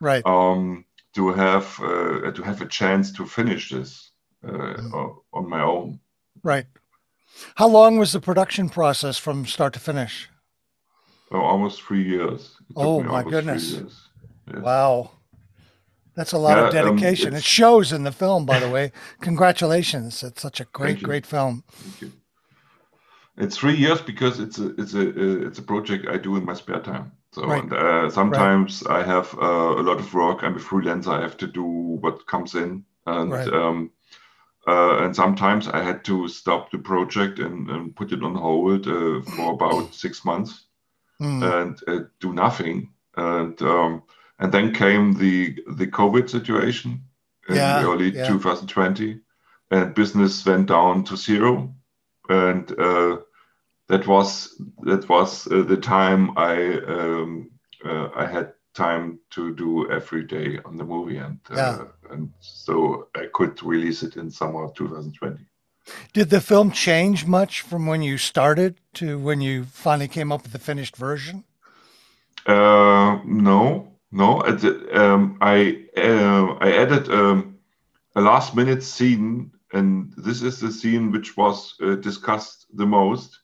Right. 0.02 0.26
Um, 0.26 0.86
to 1.16 1.34
have 1.34 1.80
uh, 1.82 2.32
to 2.32 2.44
have 2.44 2.62
a 2.62 2.68
chance 2.68 3.12
to 3.14 3.26
finish 3.26 3.70
this 3.70 4.12
uh, 4.48 4.74
Hmm. 4.76 4.94
on 5.34 5.50
my 5.50 5.62
own. 5.62 6.00
Right. 6.44 6.68
How 7.56 7.68
long 7.68 8.00
was 8.00 8.12
the 8.12 8.20
production 8.20 8.70
process 8.70 9.20
from 9.20 9.46
start 9.46 9.74
to 9.74 9.80
finish? 9.80 10.30
Uh, 11.32 11.38
almost 11.38 11.82
three 11.84 12.04
years. 12.04 12.58
It 12.70 12.76
Oh, 12.78 13.04
my 13.04 13.24
goodness. 13.24 13.80
Wow. 14.62 15.12
That's 16.16 16.34
a 16.34 16.38
lot 16.38 16.58
of 16.58 16.74
Yeah, 16.74 16.82
um, 16.82 16.98
dedication. 16.98 17.34
it 17.34 17.44
shows 17.44 17.94
in 17.94 18.04
the 18.04 18.12
film, 18.12 18.46
by 18.46 18.60
the 18.60 18.70
way. 18.70 18.92
Congratulations. 19.22 20.24
It's 20.24 20.42
such 20.42 20.60
a 20.60 20.66
great, 20.66 21.02
great 21.04 21.26
film. 21.26 21.64
Thank 21.72 22.02
you. 22.02 22.12
It's 23.38 23.56
three 23.58 23.76
years 23.76 24.02
because 24.02 24.40
it's 24.42 24.60
a 24.60 24.76
it's 24.78 24.94
a 24.96 25.08
uh, 25.10 25.48
it's 25.48 25.60
a 25.60 25.62
project 25.62 26.08
I 26.10 26.18
do 26.18 26.36
in 26.36 26.44
my 26.44 26.54
spare 26.54 26.82
time. 26.82 27.14
So 27.32 27.46
Right. 27.46 27.64
and, 27.64 27.72
uh, 27.72 28.10
sometimes 28.10 28.84
I 28.88 29.02
have 29.04 29.34
uh, 29.36 29.76
a 29.80 29.84
lot 29.84 30.00
of 30.00 30.14
work. 30.14 30.44
I'm 30.44 30.56
a 30.58 30.60
freelancer. 30.60 31.14
I 31.14 31.22
have 31.22 31.38
to 31.38 31.48
do 31.48 31.64
what 31.64 32.26
comes 32.28 32.56
in, 32.56 32.84
and 33.06 33.32
Right. 33.32 33.48
um, 33.48 33.92
uh, 34.68 34.98
and 35.04 35.16
sometimes 35.16 35.68
I 35.70 35.82
had 35.82 36.04
to 36.06 36.28
stop 36.28 36.70
the 36.72 36.80
project 36.80 37.40
and, 37.40 37.70
and 37.70 37.96
put 37.96 38.12
it 38.12 38.24
on 38.24 38.36
hold 38.36 38.88
uh, 38.88 39.22
for 39.36 39.54
about 39.54 39.96
six 39.96 40.26
months 40.26 40.66
Hmm. 41.20 41.44
and 41.44 41.80
uh, 41.88 42.00
do 42.20 42.34
nothing. 42.34 42.94
And 43.18 43.62
um, 43.62 44.04
and 44.40 44.52
then 44.52 44.74
came 44.74 45.14
the 45.14 45.58
the 45.76 45.88
COVID 45.88 46.30
situation 46.30 47.04
in 47.50 47.56
Yeah, 47.56 47.82
early 47.84 48.12
yeah. 48.12 48.24
2020, 48.26 49.20
and 49.72 49.96
business 49.96 50.46
went 50.46 50.68
down 50.68 51.04
to 51.06 51.18
zero, 51.18 51.74
and 52.30 52.72
uh, 52.80 53.18
that 53.88 54.08
was 54.08 54.62
that 54.84 55.10
was 55.10 55.48
uh, 55.48 55.64
the 55.64 55.78
time 55.78 56.38
I 56.38 56.80
um, 56.88 57.52
uh, 57.84 58.10
I 58.16 58.26
had 58.26 58.54
time 58.74 59.20
to 59.32 59.54
do 59.56 59.90
every 59.92 60.24
day 60.24 60.60
on 60.66 60.78
the 60.78 60.86
movie, 60.86 61.18
and 61.18 61.40
uh, 61.52 61.56
Yeah. 61.58 61.86
and 62.12 62.32
so 62.40 63.08
I 63.16 63.26
could 63.34 63.62
release 63.64 64.04
it 64.04 64.16
in 64.18 64.32
summer 64.32 64.70
2020. 64.76 65.46
Did 66.14 66.30
the 66.30 66.42
film 66.42 66.72
change 66.72 67.26
much 67.26 67.62
from 67.62 67.86
when 67.86 68.02
you 68.02 68.18
started 68.18 68.76
to 68.96 69.18
when 69.20 69.42
you 69.42 69.64
finally 69.66 70.08
came 70.08 70.32
up 70.32 70.44
with 70.44 70.52
the 70.52 70.60
finished 70.60 70.96
version? 70.96 71.44
Uh, 72.46 73.20
no, 73.26 73.94
no. 74.12 74.42
Um, 74.94 75.38
I 75.42 75.86
uh, 75.98 76.58
I 76.60 76.74
added 76.74 77.10
um, 77.10 77.60
a 78.16 78.22
last 78.22 78.56
minute 78.56 78.84
scene, 78.84 79.52
and 79.74 80.14
this 80.18 80.42
is 80.42 80.60
the 80.60 80.72
scene 80.72 81.12
which 81.12 81.38
was 81.38 81.76
uh, 81.82 81.96
discussed 81.96 82.66
the 82.74 82.86
most 82.86 83.40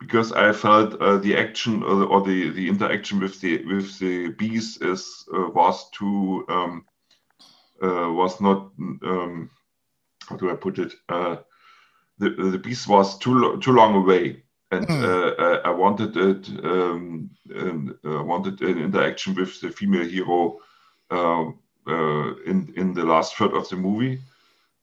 because 0.00 0.32
I 0.32 0.52
felt 0.52 1.00
uh, 1.00 1.16
the 1.18 1.36
action 1.36 1.82
or, 1.82 1.96
the, 1.96 2.04
or 2.04 2.22
the, 2.22 2.50
the 2.50 2.68
interaction 2.68 3.18
with 3.18 3.40
the 3.40 3.64
with 3.66 3.98
the 3.98 4.28
bees 4.28 4.78
is 4.80 5.26
uh, 5.34 5.48
was 5.50 5.90
too 5.90 6.44
um, 6.48 6.84
uh, 7.82 8.12
was 8.12 8.40
not 8.40 8.70
um, 8.78 9.50
how 10.28 10.36
do 10.36 10.50
I 10.50 10.54
put 10.54 10.78
it 10.78 10.92
the 12.18 12.30
the 12.30 12.58
beast 12.58 12.88
was 12.88 13.18
too 13.18 13.58
too 13.60 13.72
long 13.72 13.94
away 13.94 14.42
and 14.70 14.86
uh, 14.90 15.60
I 15.64 15.70
wanted 15.70 16.14
it 16.16 16.48
um, 16.64 17.30
and, 17.48 17.94
uh, 18.04 18.22
wanted 18.22 18.60
an 18.60 18.78
interaction 18.78 19.34
with 19.34 19.58
the 19.62 19.70
female 19.70 20.06
hero 20.06 20.58
uh, 21.10 21.44
uh, 21.86 22.34
in 22.44 22.72
in 22.76 22.92
the 22.94 23.04
last 23.04 23.34
third 23.36 23.54
of 23.54 23.66
the 23.70 23.76
movie, 23.76 24.20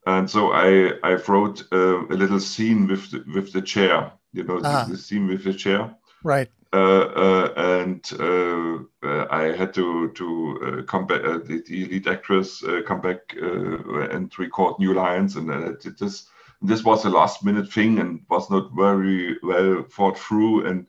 and 0.07 0.27
so 0.29 0.51
I 0.53 0.93
I 1.03 1.13
wrote 1.27 1.63
uh, 1.71 2.07
a 2.07 2.15
little 2.17 2.39
scene 2.39 2.87
with 2.87 3.11
the, 3.11 3.23
with 3.35 3.51
the 3.53 3.61
chair, 3.61 4.11
you 4.33 4.43
know, 4.43 4.59
the- 4.59 4.67
Ah. 4.67 4.85
the, 4.89 4.97
scene 4.97 5.27
with 5.27 5.43
the 5.43 5.53
chair, 5.53 5.95
Right. 6.23 6.49
uh, 6.73 7.05
uh, 7.15 7.53
and 7.55 8.01
uh, 8.19 8.79
uh, 9.07 9.27
I 9.29 9.55
had 9.55 9.71
to 9.75 10.09
to 10.15 10.27
uh, 10.65 10.81
come 10.91 11.05
back. 11.05 11.21
Uh, 11.23 11.37
the, 11.45 11.61
the 11.67 11.85
lead 11.85 12.07
actress 12.07 12.63
uh, 12.63 12.81
come 12.87 13.01
back 13.01 13.19
uh, 13.39 14.09
and 14.09 14.33
record 14.39 14.79
new 14.79 14.93
lines, 14.95 15.35
and 15.35 15.47
then 15.47 15.63
I 15.63 15.71
did 15.83 15.97
this. 15.99 16.27
This 16.67 16.83
was 16.83 17.05
a 17.05 17.09
last 17.09 17.43
minute 17.43 17.71
thing 17.71 17.99
and 17.99 18.21
was 18.29 18.49
not 18.49 18.71
very 18.75 19.37
well 19.43 19.83
thought 19.89 20.17
through. 20.17 20.65
And 20.67 20.87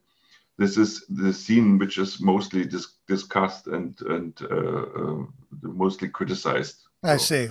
this 0.59 0.77
is 0.77 1.05
the 1.09 1.33
scene 1.33 1.79
which 1.79 1.99
is 1.99 2.21
mostly 2.21 2.65
dis- 2.65 2.95
discussed 3.09 3.67
and 3.67 4.01
and 4.09 4.33
uh, 4.51 4.83
uh, 5.01 5.25
mostly 5.63 6.09
criticized. 6.09 6.77
I 7.03 7.17
So, 7.17 7.25
see. 7.25 7.49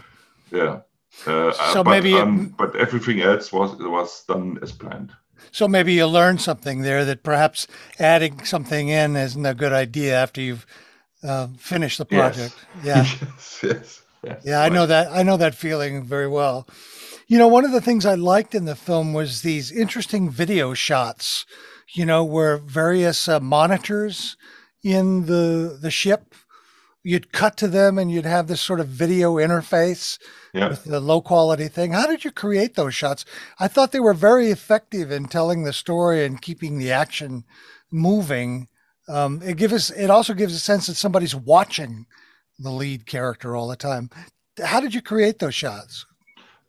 Yeah. 0.52 0.80
Uh, 1.28 1.52
So 1.74 1.84
but, 1.84 1.92
maybe 1.92 2.16
it- 2.18 2.22
um, 2.24 2.54
but 2.58 2.76
everything 2.76 3.22
else 3.22 3.52
was 3.52 3.76
was 3.80 4.24
done 4.28 4.60
as 4.62 4.72
planned. 4.72 5.12
So 5.52 5.68
maybe 5.68 5.94
you 5.94 6.08
learned 6.08 6.42
something 6.42 6.84
there 6.84 7.06
that 7.06 7.24
perhaps 7.24 7.68
adding 8.00 8.46
something 8.46 8.90
in 8.90 9.16
isn't 9.16 9.46
a 9.46 9.54
good 9.54 9.74
idea 9.74 10.22
after 10.24 10.42
you've 10.42 10.66
uh, 11.24 11.48
finished 11.58 11.98
the 11.98 12.06
Yes. 12.10 12.36
project. 12.36 12.56
Yeah. 12.84 13.06
yes, 13.22 13.60
yes, 13.64 14.02
yes. 14.24 14.42
Yeah, 14.46 14.66
I 14.66 14.70
know 14.70 14.86
that. 14.88 15.08
I 15.20 15.24
know 15.24 15.38
that 15.38 15.56
feeling 15.56 16.04
very 16.10 16.28
well. 16.28 16.66
You 17.28 17.40
know, 17.40 17.48
one 17.48 17.66
of 17.66 17.72
the 17.72 17.82
things 17.82 18.06
I 18.06 18.14
liked 18.16 18.54
in 18.54 18.66
the 18.66 18.76
film 18.76 19.14
was 19.14 19.42
these 19.42 19.72
interesting 19.72 20.30
video 20.30 20.74
shots. 20.74 21.46
You 21.94 22.06
know, 22.06 22.24
where 22.24 22.58
various 22.58 23.28
uh, 23.28 23.40
monitors 23.40 24.38
in 24.84 25.26
the 25.28 25.78
the 25.80 25.92
ship, 25.92 26.34
you'd 27.04 27.32
cut 27.32 27.58
to 27.58 27.68
them 27.68 27.98
and 27.98 28.12
you'd 28.12 28.26
have 28.26 28.48
this 28.48 28.62
sort 28.62 28.80
of 28.80 28.88
video 28.88 29.36
interface 29.36 30.18
Yeah. 30.54 30.70
with 30.70 30.84
the 30.84 31.00
low 31.00 31.22
quality 31.22 31.68
thing. 31.68 31.92
How 31.94 32.08
did 32.08 32.26
you 32.26 32.32
create 32.32 32.76
those 32.76 32.96
shots? 32.96 33.24
I 33.60 33.68
thought 33.68 33.92
they 33.92 34.00
were 34.00 34.14
very 34.16 34.48
effective 34.50 35.12
in 35.12 35.26
telling 35.26 35.64
the 35.64 35.74
story 35.74 36.26
and 36.26 36.42
keeping 36.42 36.78
the 36.80 36.92
action 36.92 37.44
moving. 37.92 38.68
Um, 39.08 39.42
it 39.44 39.58
gives 39.58 39.74
us. 39.74 39.90
It 39.92 40.10
also 40.10 40.34
gives 40.34 40.54
a 40.56 40.60
sense 40.60 40.88
that 40.88 40.96
somebody's 40.96 41.36
watching 41.36 42.08
the 42.60 42.72
lead 42.72 43.06
character 43.06 43.56
all 43.56 43.68
the 43.68 43.76
time. 43.76 44.10
How 44.64 44.80
did 44.80 44.94
you 44.96 45.02
create 45.02 45.40
those 45.40 45.56
shots? 45.56 46.06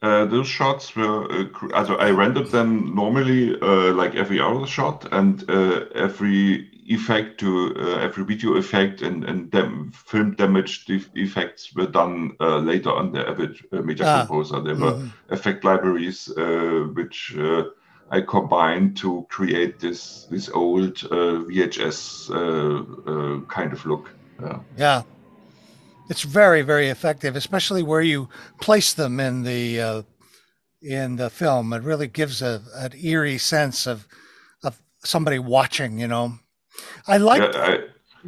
Uh, 0.07 0.25
those 0.27 0.47
shots 0.47 0.95
were, 0.95 1.25
uh, 1.33 1.45
also 1.75 1.97
I 1.97 2.11
rendered 2.11 2.51
them 2.53 2.95
normally 2.95 3.41
uh, 3.61 3.93
like 4.01 4.15
every 4.15 4.41
other 4.41 4.67
shot, 4.67 5.07
and 5.11 5.43
uh, 5.51 5.87
every 5.95 6.71
effect 6.89 7.41
to 7.41 7.75
uh, 7.77 7.99
every 8.07 8.25
video 8.25 8.55
effect 8.57 9.03
and 9.03 9.25
and 9.25 9.53
film 10.11 10.37
damage 10.37 10.85
effects 11.15 11.75
were 11.75 11.91
done 11.91 12.37
uh, 12.41 12.59
later 12.59 12.91
on 12.93 13.13
the 13.13 13.29
Avid 13.29 13.57
uh, 13.73 13.83
Media 13.83 14.07
Ah. 14.07 14.19
Composer. 14.19 14.61
There 14.63 14.77
were 14.77 14.93
Mhm. 14.93 15.11
effect 15.29 15.65
libraries 15.65 16.29
uh, 16.39 16.87
which 16.95 17.37
uh, 17.39 17.63
I 18.17 18.21
combined 18.21 18.97
to 18.99 19.27
create 19.29 19.75
this 19.81 20.27
this 20.31 20.49
old 20.49 21.03
uh, 21.11 21.43
VHS 21.49 22.31
uh, 22.31 22.79
uh, 23.11 23.41
kind 23.57 23.73
of 23.73 23.85
look. 23.87 24.05
Yeah. 24.41 24.59
yeah. 24.77 25.03
It's 26.09 26.23
very 26.23 26.63
very 26.63 26.89
effective, 26.89 27.37
especially 27.37 27.83
where 27.83 28.03
you 28.03 28.29
place 28.61 28.93
them 28.95 29.21
in 29.21 29.43
the 29.43 29.81
uh, 29.81 30.03
in 30.83 31.17
the 31.17 31.31
film. 31.31 31.73
It 31.73 31.83
really 31.83 32.09
gives 32.09 32.43
a 32.43 32.63
an 32.75 32.93
eerie 33.03 33.39
sense 33.39 33.87
of 33.87 34.07
of 34.63 34.81
somebody 35.05 35.39
watching. 35.39 35.99
You 35.99 36.09
know, 36.09 36.39
I 37.07 37.17
like. 37.19 37.43
Yeah, 37.43 37.79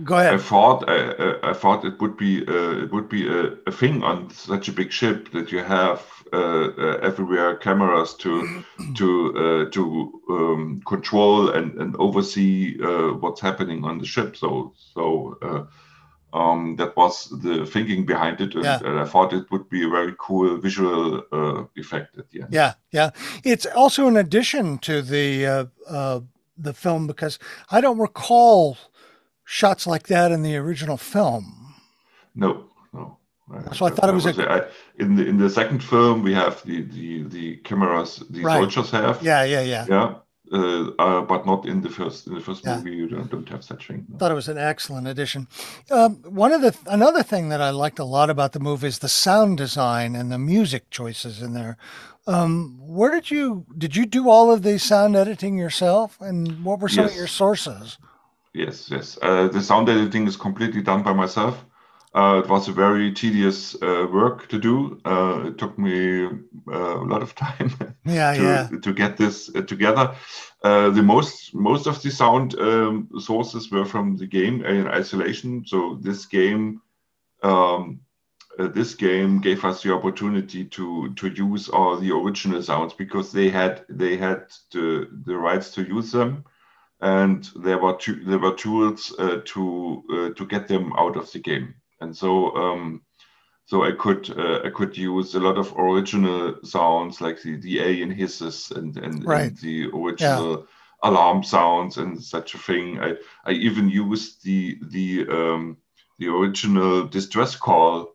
Go 0.04 0.16
ahead. 0.16 0.35
I 0.35 0.38
thought 0.38 0.85
I, 0.88 1.35
I 1.42 1.52
thought 1.52 1.85
it 1.85 2.00
would 2.00 2.16
be 2.16 2.47
uh, 2.47 2.85
it 2.85 2.92
would 2.92 3.08
be 3.08 3.26
a, 3.26 3.54
a 3.66 3.73
thing 3.73 4.02
on 4.04 4.30
such 4.30 4.68
a 4.68 4.73
big 4.73 4.92
ship 4.92 5.32
that 5.32 5.50
you 5.50 5.58
have 5.58 6.06
uh, 6.32 6.68
uh, 6.78 6.99
everywhere 7.02 7.56
cameras 7.56 8.14
to 8.14 8.62
to 8.94 9.35
uh, 9.37 9.70
to 9.70 10.23
um, 10.30 10.82
control 10.87 11.50
and, 11.50 11.75
and 11.80 11.97
oversee 11.97 12.78
uh, 12.82 13.14
what's 13.14 13.40
happening 13.40 13.85
on 13.85 13.99
the 13.99 14.06
ship. 14.06 14.37
So 14.37 14.73
so 14.76 15.37
uh, 15.42 15.64
um, 16.32 16.76
that 16.76 16.97
was 16.97 17.28
the 17.42 17.64
thinking 17.66 18.04
behind 18.06 18.40
it, 18.40 18.54
and, 18.54 18.64
Yeah. 18.64 18.78
and 18.85 18.99
I 19.00 19.04
thought 19.04 19.32
it 19.32 19.50
would 19.50 19.68
be 19.70 19.85
a 19.85 19.88
very 19.88 20.14
cool 20.18 20.58
visual 20.58 21.23
uh, 21.32 21.64
effect 21.76 22.18
at 22.18 22.28
the 22.30 22.42
end. 22.42 22.52
Yeah, 22.52 22.75
yeah. 22.92 23.11
It's 23.44 23.66
also 23.66 24.06
an 24.08 24.16
addition 24.16 24.78
to 24.78 25.02
the 25.02 25.47
uh, 25.47 25.64
uh, 25.88 26.20
the 26.56 26.73
film 26.75 27.06
because 27.06 27.38
I 27.70 27.80
don't 27.80 27.99
recall 27.99 28.76
shots 29.44 29.87
like 29.87 30.08
that 30.08 30.30
in 30.32 30.42
the 30.42 30.56
original 30.56 30.97
film. 30.97 31.75
No, 32.35 32.64
no. 32.92 33.16
So 33.73 33.87
I 33.87 33.90
thought 33.90 34.11
it 34.11 34.14
was 34.14 34.26
a- 34.26 34.52
I- 34.52 34.68
in 34.99 35.16
the 35.16 35.26
in 35.26 35.38
the 35.38 35.49
second 35.49 35.82
film 35.82 36.23
we 36.23 36.35
have 36.35 36.62
the 36.64 36.82
the 36.82 37.23
the 37.25 37.56
cameras 37.64 38.23
the 38.30 38.42
Right. 38.42 38.58
soldiers 38.58 38.90
have. 38.90 39.23
Yeah, 39.23 39.44
yeah, 39.44 39.62
yeah. 39.62 39.87
Yeah, 39.88 40.14
uh, 40.52 40.90
uh, 40.99 41.21
but 41.23 41.45
not 41.47 41.67
in 41.67 41.81
the 41.83 41.88
first 41.90 42.26
in 42.26 42.35
the 42.35 42.40
first 42.40 42.64
Yeah. 42.64 42.76
movie. 42.76 42.97
You 42.97 43.09
don't, 43.09 43.31
don't 43.31 43.49
have 43.49 43.62
such 43.64 43.87
thing. 43.88 44.07
no. 44.09 44.19
Thought 44.19 44.33
it 44.33 44.35
was 44.35 44.49
an 44.49 44.59
excellent 44.59 45.07
addition. 45.07 45.47
Um, 45.90 46.17
one 46.25 46.52
of 46.52 46.61
the 46.62 46.76
another 46.87 47.23
thing 47.23 47.49
that 47.50 47.61
I 47.61 47.71
liked 47.71 47.99
a 47.99 48.05
lot 48.05 48.31
about 48.31 48.52
the 48.52 48.61
movie 48.61 48.88
is 48.88 48.99
the 49.00 49.09
sound 49.09 49.59
design 49.59 50.17
and 50.17 50.31
the 50.33 50.38
music 50.38 50.90
choices 50.90 51.43
in 51.43 51.52
there. 51.55 51.76
Um, 52.26 52.78
where 52.81 53.11
did 53.11 53.31
you 53.31 53.64
did 53.76 53.97
you 53.97 54.05
do 54.07 54.28
all 54.28 54.50
of 54.52 54.62
the 54.62 54.78
sound 54.78 55.17
editing 55.17 55.57
yourself, 55.59 56.21
and 56.21 56.64
what 56.64 56.81
were 56.81 56.88
some 56.88 57.07
of 57.07 57.14
your 57.17 57.26
sources? 57.26 57.99
Yes, 58.55 58.90
yes. 58.90 59.19
Uh, 59.23 59.49
the 59.49 59.62
sound 59.62 59.88
editing 59.88 60.26
is 60.26 60.37
completely 60.37 60.83
done 60.83 61.02
by 61.02 61.12
myself. 61.12 61.64
Uh, 62.14 62.42
it 62.44 62.48
was 62.48 62.68
a 62.68 62.72
very 62.72 63.12
tedious 63.12 63.74
uh, 63.82 64.06
work 64.10 64.48
to 64.48 64.58
do. 64.58 65.00
Uh, 65.04 65.44
it 65.48 65.58
took 65.58 65.78
me 65.78 66.24
uh, 66.24 67.00
a 67.00 67.06
lot 67.06 67.22
of 67.22 67.34
time 67.36 67.70
Yeah, 68.04 68.32
to, 68.34 68.66
yeah, 68.70 68.70
to 68.82 68.92
get 68.92 69.16
this 69.16 69.50
uh, 69.54 69.62
together. 69.62 70.14
Uh, 70.62 70.90
the 70.90 71.02
most 71.02 71.54
most 71.54 71.86
of 71.86 72.02
the 72.02 72.10
sound 72.10 72.54
um, 72.58 73.08
sources 73.18 73.70
were 73.70 73.84
from 73.84 74.16
the 74.16 74.26
game 74.26 74.64
Alien 74.64 74.88
Isolation. 74.88 75.64
So 75.66 75.98
this 76.00 76.26
game, 76.26 76.80
um, 77.42 78.00
uh, 78.58 78.68
this 78.68 78.94
game 78.94 79.40
gave 79.40 79.64
us 79.64 79.82
the 79.82 79.92
opportunity 79.94 80.64
to 80.64 81.14
to 81.14 81.28
use 81.28 81.68
all 81.68 81.96
the 81.96 82.12
original 82.12 82.62
sounds 82.62 82.94
because 82.94 83.32
they 83.32 83.50
had 83.50 83.84
they 83.88 84.16
had 84.16 84.46
the 84.72 85.08
the 85.26 85.36
rights 85.36 85.70
to 85.72 85.82
use 85.82 86.10
them, 86.12 86.44
and 87.00 87.50
there 87.56 87.78
were 87.78 87.96
tu- 87.96 88.24
there 88.24 88.38
were 88.38 88.54
tools 88.54 89.14
uh, 89.18 89.40
to 89.44 90.02
uh, 90.12 90.30
to 90.34 90.46
get 90.46 90.68
them 90.68 90.92
out 90.98 91.16
of 91.16 91.30
the 91.32 91.38
game. 91.38 91.74
And 92.00 92.17
so 92.17 92.55
um, 92.57 93.02
so 93.67 93.85
I 93.85 93.93
could 93.93 94.31
uh, 94.38 94.61
I 94.64 94.71
could 94.71 94.97
use 94.97 95.35
a 95.35 95.40
lot 95.40 95.59
of 95.59 95.75
original 95.76 96.57
sounds 96.64 97.21
like 97.21 97.43
the, 97.43 97.57
the 97.57 97.81
alien 97.81 98.11
hisses 98.11 98.71
and 98.71 98.97
and, 98.97 99.25
Right. 99.25 99.49
and 99.50 99.59
the 99.59 99.90
original 99.95 100.67
alarm 101.02 101.43
sounds 101.45 101.99
and 101.99 102.23
such 102.23 102.55
a 102.55 102.59
thing. 102.59 102.99
I, 103.00 103.14
I 103.45 103.52
even 103.52 103.88
used 103.88 104.43
the 104.45 104.78
the 104.90 105.26
um, 105.28 105.76
the 106.19 106.28
original 106.28 107.07
distress 107.07 107.57
call, 107.57 108.15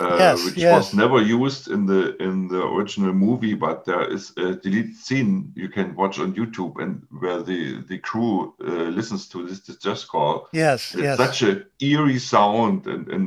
uh, 0.00 0.16
Yes, 0.18 0.44
which 0.44 0.56
yes. 0.56 0.72
was 0.72 0.94
never 0.94 1.20
used 1.20 1.68
in 1.70 1.86
the 1.86 2.16
in 2.22 2.48
the 2.48 2.62
original 2.62 3.12
movie, 3.12 3.54
but 3.54 3.84
there 3.84 4.04
is 4.10 4.32
a 4.36 4.54
deleted 4.56 4.96
scene 4.96 5.52
you 5.54 5.68
can 5.68 5.94
watch 5.94 6.18
on 6.18 6.34
YouTube 6.34 6.80
and 6.82 7.02
where 7.20 7.42
the 7.42 7.82
the 7.88 7.98
crew 7.98 8.54
uh, 8.60 8.90
listens 8.98 9.28
to 9.28 9.46
this 9.46 9.60
distress 9.60 10.04
call. 10.04 10.48
yes, 10.52 10.94
It's 10.94 11.02
yes. 11.04 11.16
such 11.16 11.42
a 11.42 11.64
eerie 11.80 12.18
sound, 12.18 12.86
and, 12.86 13.08
and 13.08 13.26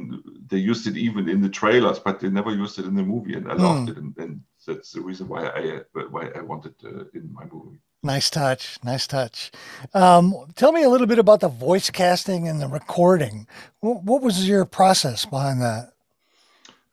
they 0.50 0.58
used 0.58 0.88
it 0.88 0.98
even 0.98 1.30
in 1.30 1.42
the 1.42 1.50
trailers, 1.50 2.00
but 2.00 2.20
they 2.20 2.30
never 2.30 2.52
used 2.52 2.80
it 2.80 2.86
in 2.86 2.96
the 2.96 3.04
movie, 3.04 3.36
and 3.36 3.48
I 3.52 3.56
loved 3.56 3.88
Hmm. 3.88 3.92
it, 3.92 3.98
and, 3.98 4.18
and 4.18 4.42
that's 4.68 4.92
the 4.92 5.02
reason 5.02 5.28
why 5.28 5.48
I 5.48 5.82
why 6.10 6.30
I 6.36 6.42
wanted 6.42 6.76
uh, 6.84 7.06
in 7.14 7.32
my 7.34 7.46
movie. 7.52 7.80
Nice 8.06 8.30
touch. 8.30 8.80
Nice 8.84 9.08
touch. 9.08 9.52
Um, 9.94 10.34
tell 10.56 10.74
me 10.74 10.84
a 10.84 10.90
little 10.90 11.08
bit 11.08 11.20
about 11.20 11.40
the 11.40 11.48
voice 11.48 11.90
casting 11.90 12.50
and 12.50 12.62
the 12.62 12.68
recording. 12.68 13.48
What, 13.80 14.04
what 14.04 14.22
was 14.22 14.48
your 14.48 14.66
process 14.66 15.26
behind 15.26 15.62
that? 15.62 15.93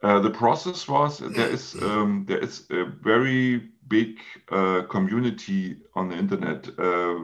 Uh, 0.03 0.19
the 0.19 0.31
process 0.31 0.89
was 0.89 1.19
there 1.19 1.51
is 1.51 1.75
um, 1.83 2.25
there 2.27 2.39
is 2.39 2.67
a 2.71 2.85
very 2.85 3.71
big 3.89 4.19
uh, 4.51 4.83
community 4.89 5.77
on 5.95 6.09
the 6.09 6.17
internet 6.17 6.67
uh, 6.79 7.19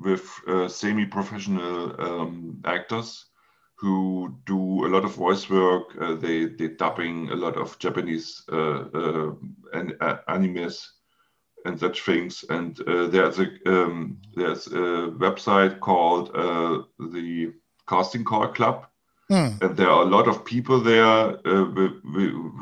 with 0.00 0.26
uh, 0.46 0.68
semi-professional 0.68 2.00
um, 2.00 2.62
actors 2.64 3.26
who 3.74 4.34
do 4.46 4.86
a 4.86 4.88
lot 4.88 5.04
of 5.04 5.14
voice 5.14 5.50
work. 5.50 5.94
Uh, 6.00 6.14
they 6.14 6.46
they 6.46 6.68
dubbing 6.68 7.28
a 7.30 7.36
lot 7.36 7.56
of 7.56 7.78
Japanese 7.78 8.42
an, 8.48 9.92
uh, 10.00 10.16
animes 10.28 10.86
and 11.66 11.78
such 11.78 12.00
things. 12.02 12.42
And 12.48 12.76
there's 12.86 13.38
a 13.38 13.48
um, 13.66 14.18
there's 14.34 14.66
a 14.68 15.12
website 15.18 15.80
called 15.80 16.32
the 16.32 17.52
Casting 17.86 18.24
Call 18.24 18.48
Club 18.48 18.86
And 19.60 19.76
there 19.76 19.90
are 19.90 20.02
a 20.02 20.10
lot 20.16 20.26
of 20.26 20.44
people 20.44 20.80
there 20.80 21.04
uh, 21.04 21.64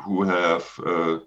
who 0.03 0.23
have 0.23 0.79
uh, 0.85 1.19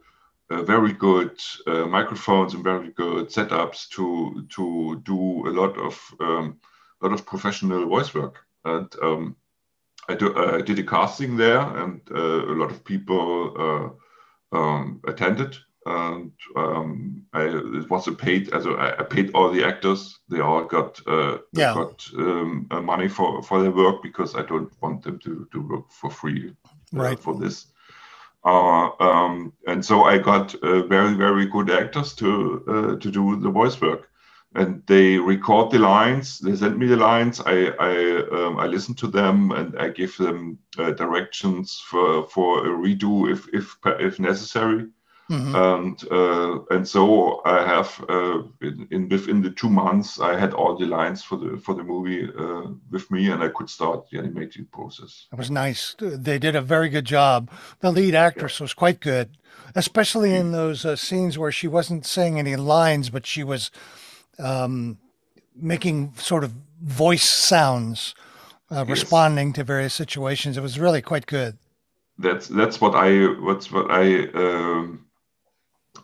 uh, 0.50 0.62
very 0.62 0.92
good 0.92 1.40
microphones 1.66 2.54
and 2.54 2.64
very 2.64 2.90
good 2.90 3.28
setups 3.28 3.88
to 3.90 4.46
to 4.50 5.00
do 5.04 5.48
a 5.48 5.52
lot 5.52 5.78
of 5.78 6.14
um, 6.20 6.58
lot 7.00 7.12
of 7.12 7.24
professional 7.24 7.86
voice 7.86 8.12
work. 8.14 8.44
And 8.64 8.94
um, 9.02 9.36
I, 10.08 10.14
do, 10.14 10.36
I 10.36 10.60
did 10.60 10.78
a 10.78 10.82
casting 10.82 11.36
there, 11.36 11.60
and 11.60 12.00
a 12.10 12.54
lot 12.54 12.70
of 12.70 12.84
people 12.84 13.96
um, 14.52 15.00
attended. 15.06 15.56
And 15.90 16.32
um, 16.56 17.26
I, 17.32 17.42
it 17.78 17.90
was 17.90 18.06
a 18.08 18.12
paid, 18.12 18.52
also 18.54 18.76
I, 18.76 19.00
I 19.00 19.02
paid 19.02 19.30
all 19.34 19.50
the 19.50 19.64
actors. 19.64 20.18
They 20.28 20.40
all 20.40 20.64
got 20.64 21.00
uh, 21.06 21.38
Yeah. 21.52 21.74
got 21.74 22.06
um, 22.16 22.66
uh, 22.70 22.80
money 22.80 23.08
for, 23.08 23.42
for 23.42 23.62
their 23.62 23.72
work 23.72 24.02
because 24.02 24.34
I 24.36 24.42
don't 24.42 24.72
want 24.82 25.02
them 25.02 25.18
to, 25.24 25.48
to 25.52 25.60
work 25.68 25.90
for 25.90 26.10
free 26.10 26.54
uh, 26.96 27.02
Right. 27.02 27.18
for 27.18 27.34
this. 27.34 27.66
Uh, 28.44 28.88
um, 29.00 29.52
and 29.66 29.84
so 29.84 30.04
I 30.04 30.18
got 30.18 30.54
uh, 30.62 30.82
very 30.86 31.14
very 31.14 31.46
good 31.46 31.70
actors 31.70 32.14
to 32.14 32.28
uh, 32.68 32.96
to 33.02 33.10
do 33.10 33.36
the 33.36 33.50
voice 33.50 33.80
work, 33.80 34.08
and 34.54 34.82
they 34.86 35.18
record 35.18 35.70
the 35.70 35.78
lines. 35.78 36.38
They 36.38 36.56
send 36.56 36.78
me 36.78 36.86
the 36.86 36.96
lines. 36.96 37.40
I 37.44 37.56
I, 37.78 37.92
um, 38.32 38.58
I 38.58 38.66
listen 38.66 38.94
to 38.94 39.08
them 39.08 39.50
and 39.52 39.76
I 39.78 39.90
give 39.90 40.16
them 40.16 40.58
uh, 40.78 40.92
directions 40.92 41.82
for 41.90 42.24
for 42.28 42.66
a 42.66 42.70
redo 42.70 43.30
if 43.30 43.46
if 43.52 43.76
if 44.00 44.18
necessary 44.18 44.88
Mhm. 45.30 45.54
and 45.54 45.96
uh, 46.10 46.74
and 46.74 46.86
so 46.88 47.40
I 47.44 47.64
have 47.64 48.04
uh, 48.08 48.42
in, 48.60 48.88
in 48.90 49.08
within 49.08 49.42
the 49.42 49.50
two 49.50 49.70
months 49.70 50.18
I 50.18 50.36
had 50.36 50.52
all 50.54 50.76
the 50.76 50.86
lines 50.86 51.22
for 51.22 51.38
the 51.38 51.56
for 51.56 51.74
the 51.74 51.84
movie 51.84 52.24
uh, 52.24 52.72
with 52.90 53.08
me 53.10 53.30
and 53.30 53.40
I 53.42 53.48
could 53.48 53.70
start 53.70 54.08
the 54.10 54.18
animating 54.18 54.66
process. 54.72 55.28
It 55.32 55.38
was 55.38 55.48
nice. 55.50 55.94
They 56.00 56.38
did 56.40 56.56
a 56.56 56.60
very 56.60 56.88
good 56.88 57.04
job. 57.04 57.48
The 57.78 57.92
lead 57.92 58.14
actress 58.16 58.58
was 58.60 58.74
quite 58.74 58.98
good, 59.00 59.28
especially 59.76 60.34
in 60.34 60.50
those 60.50 60.84
uh, 60.84 60.96
scenes 60.96 61.38
where 61.38 61.52
she 61.52 61.68
wasn't 61.68 62.06
saying 62.06 62.38
any 62.38 62.56
lines, 62.56 63.08
but 63.10 63.24
she 63.24 63.44
was 63.44 63.70
um, 64.38 64.98
making 65.54 66.14
sort 66.16 66.42
of 66.44 66.52
voice 66.82 67.28
sounds, 67.28 68.14
uh, 68.70 68.84
Yes. 68.88 68.88
responding 68.88 69.52
to 69.52 69.62
various 69.64 69.94
situations. 69.94 70.56
It 70.56 70.62
was 70.62 70.78
really 70.78 71.02
quite 71.02 71.26
good. 71.26 71.56
That's 72.18 72.48
that's 72.48 72.80
what 72.80 72.94
I 72.96 73.26
what's 73.40 73.70
what 73.70 73.86
I 73.90 74.26
um, 74.34 75.06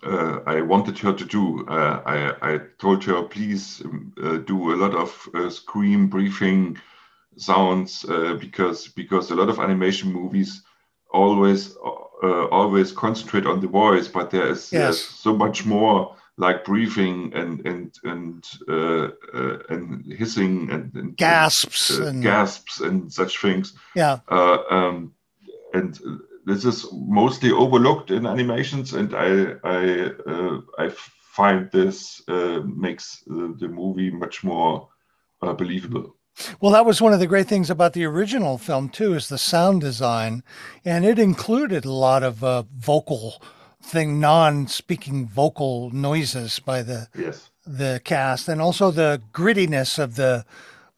uh, 0.02 0.40
I 0.46 0.60
wanted 0.62 0.98
her 0.98 1.12
to 1.12 1.24
do. 1.24 1.66
Uh, 1.68 2.02
I 2.06 2.54
I 2.54 2.58
told 2.78 3.04
her 3.04 3.22
please 3.22 3.82
um, 3.84 4.12
uh, 4.22 4.36
do 4.38 4.72
a 4.72 4.76
lot 4.76 4.94
of 4.94 5.28
uh, 5.34 5.50
scream 5.50 6.08
briefing 6.08 6.78
sounds 7.36 8.04
uh, 8.08 8.34
because 8.40 8.88
because 8.88 9.30
a 9.30 9.34
lot 9.34 9.48
of 9.48 9.58
animation 9.58 10.12
movies 10.12 10.62
always 11.10 11.76
uh, 12.22 12.46
always 12.50 12.92
concentrate 12.92 13.46
on 13.46 13.60
the 13.60 13.68
voice, 13.68 14.08
but 14.08 14.30
there 14.30 14.48
is 14.48 14.72
Yes. 14.72 14.98
so 14.98 15.34
much 15.36 15.64
more 15.66 16.16
like 16.38 16.64
breathing 16.64 17.32
and 17.34 17.66
and 17.66 17.98
and 18.04 18.44
uh, 18.68 19.08
uh, 19.34 19.58
and 19.68 20.04
hissing 20.12 20.70
and, 20.70 20.94
and 20.94 21.16
Gasps 21.16 21.98
uh, 22.00 22.06
and 22.06 22.22
gasps 22.22 22.80
and 22.80 23.12
such 23.12 23.40
things. 23.40 23.74
yeah, 23.94 24.18
Uh, 24.30 24.58
um, 24.70 25.12
and 25.74 25.98
this 26.46 26.64
is 26.64 26.86
mostly 26.92 27.50
overlooked 27.50 28.10
in 28.10 28.24
animations, 28.24 28.94
and 28.94 29.14
I 29.14 29.56
I 29.64 30.10
uh, 30.26 30.60
I 30.78 30.90
find 31.36 31.70
this 31.70 32.22
uh, 32.28 32.60
makes 32.64 33.22
the, 33.26 33.68
movie 33.68 34.10
much 34.10 34.42
more 34.42 34.88
uh, 35.42 35.52
believable. 35.52 36.16
Well, 36.60 36.72
that 36.72 36.86
was 36.86 37.02
one 37.02 37.12
of 37.12 37.20
the 37.20 37.26
great 37.26 37.48
things 37.48 37.68
about 37.68 37.92
the 37.92 38.04
original 38.04 38.58
film 38.58 38.88
too, 38.88 39.14
is 39.14 39.28
the 39.28 39.38
sound 39.38 39.80
design, 39.80 40.42
and 40.84 41.04
it 41.04 41.18
included 41.18 41.84
a 41.84 41.92
lot 41.92 42.22
of 42.22 42.44
uh, 42.44 42.62
vocal 42.78 43.42
thing, 43.82 44.20
non-speaking 44.20 45.26
vocal 45.26 45.90
noises 45.90 46.60
by 46.60 46.82
the 46.82 47.08
yes. 47.18 47.50
the 47.66 48.00
cast, 48.04 48.48
and 48.48 48.60
also 48.60 48.90
the 48.90 49.20
grittiness 49.32 49.98
of 49.98 50.14
the 50.14 50.44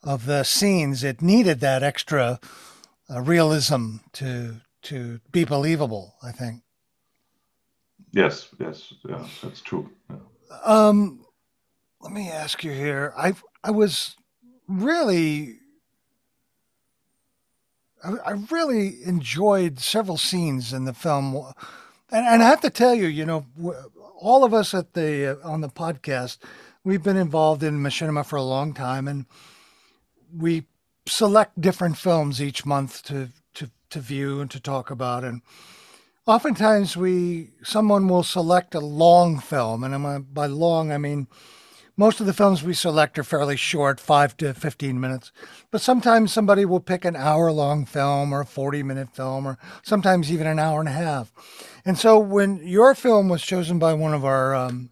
of 0.02 0.26
the 0.26 0.44
scenes. 0.44 1.02
It 1.02 1.22
needed 1.22 1.60
that 1.60 1.82
extra 1.82 2.38
uh, 3.10 3.20
realism 3.22 3.96
to 4.12 4.60
to 4.88 5.20
be 5.32 5.44
believable. 5.44 6.14
I 6.22 6.32
think. 6.32 6.62
Yes, 8.12 8.48
yes, 8.58 8.94
yeah, 9.08 9.26
that's 9.42 9.60
true. 9.60 9.90
Yeah. 10.10 10.16
Um, 10.64 11.24
let 12.00 12.12
me 12.12 12.30
ask 12.30 12.64
you 12.64 12.72
here. 12.72 13.12
I 13.16 13.34
I 13.62 13.70
was 13.70 14.16
really. 14.66 15.56
I, 18.04 18.10
I 18.26 18.30
really 18.50 19.02
enjoyed 19.04 19.80
several 19.80 20.16
scenes 20.16 20.72
in 20.72 20.84
the 20.84 20.94
film, 20.94 21.34
and, 22.12 22.26
and 22.26 22.42
I 22.42 22.46
have 22.46 22.60
to 22.60 22.70
tell 22.70 22.94
you, 22.94 23.08
you 23.08 23.26
know, 23.26 23.44
all 24.20 24.44
of 24.44 24.54
us 24.54 24.72
at 24.72 24.94
the 24.94 25.38
uh, 25.42 25.48
on 25.48 25.60
the 25.60 25.68
podcast, 25.68 26.38
we've 26.84 27.02
been 27.02 27.16
involved 27.16 27.62
in 27.62 27.82
machinima 27.82 28.24
for 28.24 28.36
a 28.36 28.42
long 28.42 28.72
time, 28.72 29.08
and 29.08 29.26
we 30.32 30.66
select 31.06 31.60
different 31.60 31.96
films 31.96 32.40
each 32.40 32.64
month 32.64 33.02
to 33.04 33.30
to 33.90 34.00
view 34.00 34.40
and 34.40 34.50
to 34.50 34.60
talk 34.60 34.90
about, 34.90 35.24
and 35.24 35.42
oftentimes 36.26 36.96
we 36.96 37.50
someone 37.62 38.08
will 38.08 38.22
select 38.22 38.74
a 38.74 38.80
long 38.80 39.38
film, 39.38 39.84
and 39.84 40.34
by 40.34 40.46
long 40.46 40.92
I 40.92 40.98
mean 40.98 41.26
most 41.98 42.20
of 42.20 42.26
the 42.26 42.32
films 42.32 42.62
we 42.62 42.74
select 42.74 43.18
are 43.18 43.24
fairly 43.24 43.56
short, 43.56 43.98
five 43.98 44.36
to 44.36 44.54
15 44.54 45.00
minutes. 45.00 45.32
But 45.72 45.80
sometimes 45.80 46.32
somebody 46.32 46.64
will 46.64 46.78
pick 46.78 47.04
an 47.04 47.16
hour 47.16 47.50
long 47.50 47.84
film 47.84 48.32
or 48.32 48.42
a 48.42 48.46
40 48.46 48.84
minute 48.84 49.10
film 49.10 49.46
or 49.46 49.58
sometimes 49.82 50.30
even 50.30 50.46
an 50.46 50.60
hour 50.60 50.78
and 50.78 50.88
a 50.88 50.92
half. 50.92 51.32
And 51.84 51.98
so 51.98 52.16
when 52.16 52.58
your 52.64 52.94
film 52.94 53.28
was 53.28 53.42
chosen 53.42 53.80
by 53.80 53.94
one 53.94 54.14
of 54.14 54.24
our 54.24 54.54
um, 54.54 54.90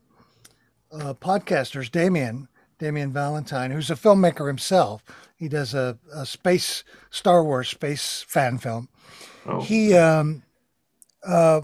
uh, 0.92 1.14
podcasters, 1.14 1.92
Damien, 1.92 2.48
Damien 2.78 3.12
Valentine, 3.12 3.70
who's 3.70 3.90
a 3.90 3.94
filmmaker 3.96 4.46
himself, 4.46 5.02
he 5.36 5.48
does 5.48 5.74
a, 5.74 5.98
a 6.14 6.26
space, 6.26 6.84
Star 7.10 7.42
Wars 7.42 7.68
space 7.68 8.24
fan 8.26 8.58
film. 8.58 8.88
Oh. 9.46 9.60
He 9.60 9.94
um, 9.94 10.42
uh, 11.26 11.60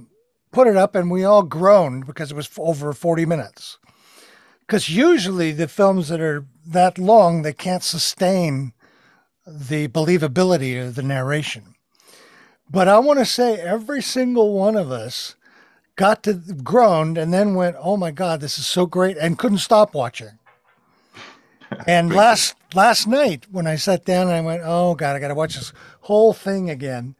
put 0.52 0.68
it 0.68 0.76
up 0.76 0.94
and 0.94 1.10
we 1.10 1.24
all 1.24 1.42
groaned 1.42 2.06
because 2.06 2.30
it 2.30 2.36
was 2.36 2.50
over 2.58 2.92
40 2.92 3.26
minutes 3.26 3.78
because 4.60 4.88
usually 4.88 5.50
the 5.50 5.66
films 5.66 6.08
that 6.08 6.20
are 6.20 6.46
that 6.64 6.98
long 6.98 7.42
they 7.42 7.52
can't 7.52 7.82
sustain 7.82 8.72
the 9.46 9.88
believability 9.88 10.80
of 10.80 10.94
the 10.94 11.02
narration 11.02 11.74
but 12.70 12.86
i 12.86 12.98
want 12.98 13.18
to 13.18 13.24
say 13.24 13.58
every 13.60 14.00
single 14.00 14.52
one 14.52 14.76
of 14.76 14.92
us 14.92 15.34
got 15.96 16.22
to 16.22 16.34
groaned 16.62 17.18
and 17.18 17.32
then 17.32 17.54
went 17.54 17.76
oh 17.80 17.96
my 17.96 18.10
god 18.10 18.40
this 18.40 18.58
is 18.58 18.66
so 18.66 18.86
great 18.86 19.16
and 19.16 19.38
couldn't 19.38 19.58
stop 19.58 19.94
watching 19.94 20.38
and 21.86 22.12
last 22.14 22.54
last 22.74 23.06
night 23.06 23.46
when 23.50 23.66
i 23.66 23.76
sat 23.76 24.04
down 24.04 24.28
and 24.28 24.36
i 24.36 24.40
went 24.40 24.62
oh 24.64 24.94
god 24.94 25.16
i 25.16 25.18
gotta 25.18 25.34
watch 25.34 25.54
this 25.54 25.72
whole 26.02 26.32
thing 26.32 26.70
again 26.70 27.14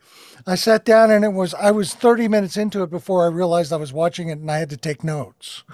i 0.47 0.55
sat 0.55 0.85
down 0.85 1.11
and 1.11 1.25
it 1.25 1.33
was 1.33 1.55
i 1.55 1.71
was 1.71 1.95
30 1.95 2.29
minutes 2.29 2.57
into 2.57 2.83
it 2.83 2.91
before 2.91 3.25
i 3.25 3.29
realized 3.29 3.73
i 3.73 3.77
was 3.77 3.93
watching 3.93 4.29
it 4.29 4.39
and 4.39 4.51
i 4.51 4.59
had 4.59 4.71
to 4.71 4.77
take 4.77 5.05
notes. 5.05 5.65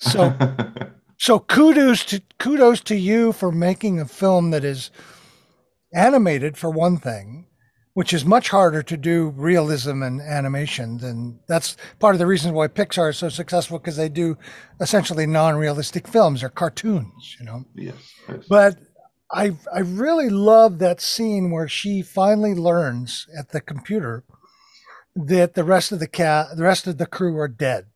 So, 0.00 0.34
so 1.18 1.38
kudos 1.38 2.04
to 2.06 2.22
kudos 2.38 2.80
to 2.82 2.96
you 2.96 3.32
for 3.32 3.52
making 3.52 4.00
a 4.00 4.06
film 4.06 4.50
that 4.50 4.64
is 4.64 4.90
animated 5.92 6.56
for 6.56 6.70
one 6.70 6.96
thing, 6.96 7.46
which 7.94 8.12
is 8.12 8.24
much 8.24 8.48
harder 8.48 8.82
to 8.82 8.96
do 8.96 9.30
realism 9.36 10.02
and 10.02 10.20
animation 10.20 10.98
than 10.98 11.38
that's 11.48 11.76
part 11.98 12.14
of 12.14 12.18
the 12.18 12.26
reason 12.26 12.54
why 12.54 12.68
Pixar 12.68 13.10
is 13.10 13.18
so 13.18 13.28
successful 13.28 13.78
because 13.78 13.96
they 13.96 14.08
do 14.08 14.38
essentially 14.80 15.26
non-realistic 15.26 16.06
films 16.06 16.42
or 16.42 16.48
cartoons, 16.48 17.36
you 17.38 17.46
know. 17.46 17.64
Yes. 17.74 17.94
yes. 18.28 18.44
But 18.48 18.76
I 19.32 19.56
I 19.72 19.80
really 19.80 20.28
love 20.28 20.78
that 20.78 21.00
scene 21.00 21.50
where 21.50 21.68
she 21.68 22.02
finally 22.02 22.54
learns 22.54 23.26
at 23.36 23.50
the 23.50 23.60
computer 23.60 24.24
that 25.14 25.54
the 25.54 25.64
rest 25.64 25.92
of 25.92 25.98
the 25.98 26.08
cat 26.08 26.48
the 26.56 26.62
rest 26.62 26.86
of 26.86 26.98
the 26.98 27.06
crew 27.06 27.36
are 27.38 27.48
dead. 27.48 27.86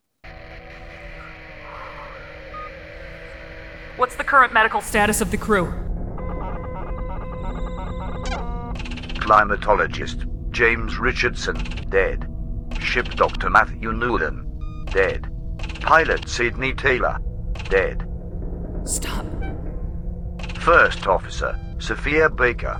What's 3.96 4.16
the 4.16 4.24
current 4.24 4.52
medical 4.52 4.80
status 4.80 5.20
of 5.20 5.30
the 5.30 5.36
crew? 5.36 5.93
Climatologist 9.24 10.30
James 10.50 10.98
Richardson, 10.98 11.56
dead. 11.88 12.28
Ship 12.78 13.08
Doctor 13.16 13.48
Matthew 13.48 13.90
Newland, 13.92 14.46
dead. 14.92 15.26
Pilot 15.80 16.28
Sidney 16.28 16.74
Taylor, 16.74 17.18
dead. 17.70 18.06
Stop. 18.84 19.24
First 20.58 21.06
Officer 21.06 21.58
Sophia 21.78 22.28
Baker, 22.28 22.78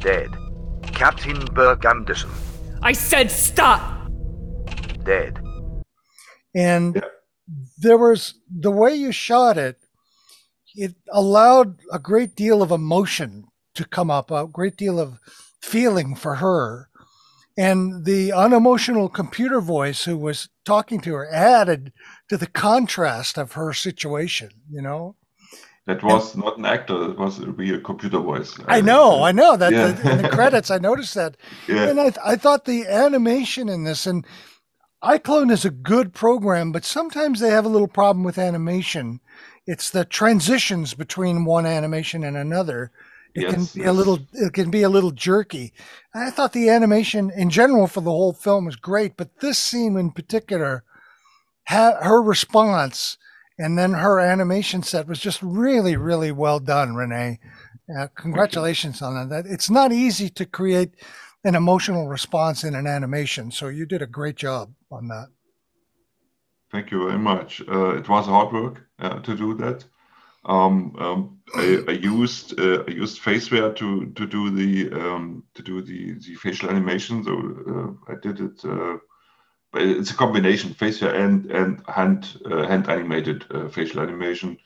dead. 0.00 0.28
Captain 0.92 1.42
Burke 1.46 1.86
Anderson. 1.86 2.30
I 2.82 2.92
said 2.92 3.30
stop! 3.30 4.10
Dead. 5.02 5.40
And 6.54 7.02
there 7.78 7.96
was 7.96 8.34
the 8.50 8.70
way 8.70 8.94
you 8.94 9.12
shot 9.12 9.56
it 9.56 9.78
it 10.76 10.94
allowed 11.10 11.80
a 11.90 11.98
great 11.98 12.36
deal 12.36 12.62
of 12.62 12.70
emotion 12.70 13.46
to 13.74 13.84
come 13.84 14.10
up, 14.10 14.30
a 14.30 14.46
great 14.46 14.76
deal 14.76 15.00
of 15.00 15.18
feeling 15.60 16.14
for 16.14 16.36
her. 16.36 16.88
And 17.58 18.04
the 18.04 18.32
unemotional 18.32 19.08
computer 19.08 19.60
voice 19.60 20.04
who 20.04 20.18
was 20.18 20.50
talking 20.64 21.00
to 21.02 21.14
her 21.14 21.28
added 21.32 21.92
to 22.28 22.36
the 22.36 22.46
contrast 22.46 23.38
of 23.38 23.52
her 23.52 23.72
situation, 23.72 24.50
you 24.70 24.82
know? 24.82 25.16
That 25.86 26.02
was 26.02 26.34
and, 26.34 26.44
not 26.44 26.58
an 26.58 26.66
actor, 26.66 27.10
it 27.10 27.18
was 27.18 27.38
a 27.38 27.50
real 27.50 27.80
computer 27.80 28.18
voice. 28.18 28.58
I 28.66 28.80
know, 28.80 29.22
I 29.22 29.32
know 29.32 29.56
that 29.56 29.72
yeah. 29.72 29.92
the, 29.92 30.10
in 30.10 30.22
the 30.22 30.28
credits, 30.28 30.70
I 30.70 30.78
noticed 30.78 31.14
that. 31.14 31.36
Yeah. 31.68 31.88
And 31.88 32.00
I, 32.00 32.12
I 32.24 32.36
thought 32.36 32.64
the 32.64 32.86
animation 32.86 33.68
in 33.68 33.84
this, 33.84 34.06
and 34.06 34.26
iClone 35.02 35.50
is 35.50 35.64
a 35.64 35.70
good 35.70 36.12
program, 36.12 36.72
but 36.72 36.84
sometimes 36.84 37.40
they 37.40 37.50
have 37.50 37.64
a 37.64 37.70
little 37.70 37.88
problem 37.88 38.24
with 38.24 38.38
animation 38.38 39.20
it's 39.66 39.90
the 39.90 40.04
transitions 40.04 40.94
between 40.94 41.44
one 41.44 41.66
animation 41.66 42.22
and 42.22 42.36
another. 42.36 42.92
It 43.36 43.42
yes, 43.42 43.54
can 43.72 43.82
be 43.82 43.86
a 43.86 43.92
little 43.92 44.20
it 44.32 44.54
can 44.54 44.70
be 44.70 44.82
a 44.82 44.88
little 44.88 45.10
jerky. 45.10 45.74
I 46.14 46.30
thought 46.30 46.54
the 46.54 46.70
animation 46.70 47.30
in 47.30 47.50
general 47.50 47.86
for 47.86 48.00
the 48.00 48.10
whole 48.10 48.32
film 48.32 48.64
was 48.64 48.76
great, 48.76 49.16
but 49.16 49.40
this 49.40 49.58
scene 49.58 49.98
in 49.98 50.10
particular, 50.10 50.84
her 51.66 52.22
response 52.22 53.18
and 53.58 53.78
then 53.78 53.92
her 53.92 54.20
animation 54.20 54.82
set 54.82 55.06
was 55.06 55.20
just 55.20 55.42
really, 55.42 55.96
really 55.96 56.32
well 56.32 56.60
done, 56.60 56.94
Renee. 56.94 57.38
Uh, 57.94 58.08
congratulations 58.14 59.00
on 59.02 59.28
that. 59.28 59.46
It's 59.46 59.70
not 59.70 59.92
easy 59.92 60.28
to 60.30 60.46
create 60.46 60.94
an 61.44 61.54
emotional 61.54 62.08
response 62.08 62.64
in 62.64 62.74
an 62.74 62.86
animation, 62.86 63.50
so 63.50 63.68
you 63.68 63.86
did 63.86 64.02
a 64.02 64.06
great 64.06 64.36
job 64.36 64.72
on 64.90 65.08
that. 65.08 65.28
Thank 66.72 66.90
you 66.90 67.06
very 67.06 67.18
much. 67.18 67.62
Uh, 67.68 67.96
it 67.96 68.08
was 68.08 68.26
hard 68.26 68.52
work 68.52 68.86
uh, 68.98 69.20
to 69.20 69.36
do 69.36 69.54
that. 69.54 69.84
Um, 70.46 70.94
um, 70.98 71.38
I, 71.54 71.82
I, 71.88 71.92
used 71.92 72.58
uh, 72.58 72.84
I 72.86 72.90
used 72.90 73.20
Faceware 73.20 73.74
to 73.76 74.06
to 74.06 74.26
do 74.26 74.50
the 74.50 74.92
um, 74.92 75.42
to 75.54 75.62
do 75.62 75.82
the, 75.82 76.14
the 76.14 76.34
facial 76.34 76.70
animation. 76.70 77.24
So 77.24 77.32
uh, 77.68 78.12
I 78.12 78.16
did 78.20 78.40
it. 78.40 78.64
Uh, 78.64 78.98
but 79.72 79.82
it's 79.82 80.12
a 80.12 80.16
combination 80.16 80.74
Faceware 80.74 81.14
and 81.14 81.50
and 81.50 81.82
hand 81.88 82.40
uh, 82.50 82.66
hand 82.66 82.88
animated 82.88 83.44
facial 83.70 84.00
animation. 84.00 84.58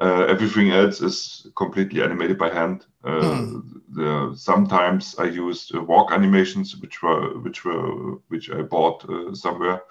everything 0.00 0.70
else 0.70 1.00
is 1.02 1.46
completely 1.54 2.02
animated 2.02 2.38
by 2.38 2.48
hand. 2.48 2.86
Mm. 3.04 3.62
The, 3.94 4.32
sometimes 4.34 5.14
I 5.18 5.24
used 5.24 5.74
walk 5.74 6.12
animations, 6.12 6.76
which 6.76 7.02
were 7.02 7.38
which 7.38 7.64
were 7.64 8.18
which 8.28 8.50
I 8.50 8.62
bought 8.62 9.04
somewhere. 9.36 9.82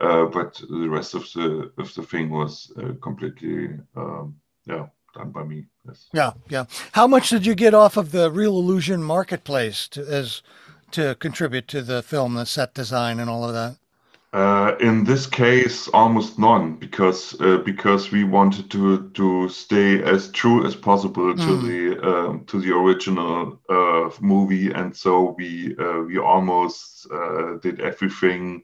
Uh, 0.00 0.26
but 0.26 0.62
the 0.70 0.88
rest 0.88 1.14
of 1.14 1.22
the 1.34 1.72
of 1.76 1.92
the 1.94 2.02
thing 2.02 2.30
was 2.30 2.72
uh, 2.78 2.92
completely 3.00 3.70
um, 3.96 4.36
yeah 4.68 4.86
done 5.14 5.30
by 5.30 5.44
me. 5.44 5.64
Yes. 5.86 6.08
Yeah, 6.12 6.32
yeah. 6.48 6.64
How 6.92 7.06
much 7.06 7.30
did 7.30 7.46
you 7.46 7.54
get 7.54 7.74
off 7.74 7.96
of 7.96 8.12
the 8.12 8.30
Reallusion 8.30 9.00
marketplace 9.00 9.88
to, 9.88 10.02
as 10.02 10.42
to 10.92 11.14
contribute 11.16 11.68
to 11.68 11.82
the 11.82 12.02
film, 12.02 12.34
the 12.34 12.46
set 12.46 12.74
design, 12.74 13.20
and 13.20 13.28
all 13.28 13.44
of 13.44 13.54
that? 13.54 13.76
Uh, 14.34 14.76
in 14.80 15.04
this 15.04 15.26
case, 15.26 15.88
almost 15.88 16.38
none, 16.38 16.74
because 16.74 17.40
uh, 17.40 17.56
because 17.64 18.12
we 18.12 18.24
wanted 18.24 18.70
to 18.70 19.08
to 19.10 19.48
stay 19.48 20.02
as 20.02 20.30
true 20.32 20.66
as 20.66 20.76
possible 20.76 21.34
to 21.34 21.42
mm. 21.42 21.62
the 21.66 22.06
um, 22.06 22.44
to 22.44 22.60
the 22.60 22.70
original 22.70 23.58
uh, 23.70 24.10
movie, 24.20 24.70
and 24.70 24.94
so 24.94 25.34
we 25.38 25.74
uh, 25.78 26.00
we 26.00 26.18
almost 26.18 27.06
uh, 27.10 27.56
did 27.62 27.80
everything 27.80 28.62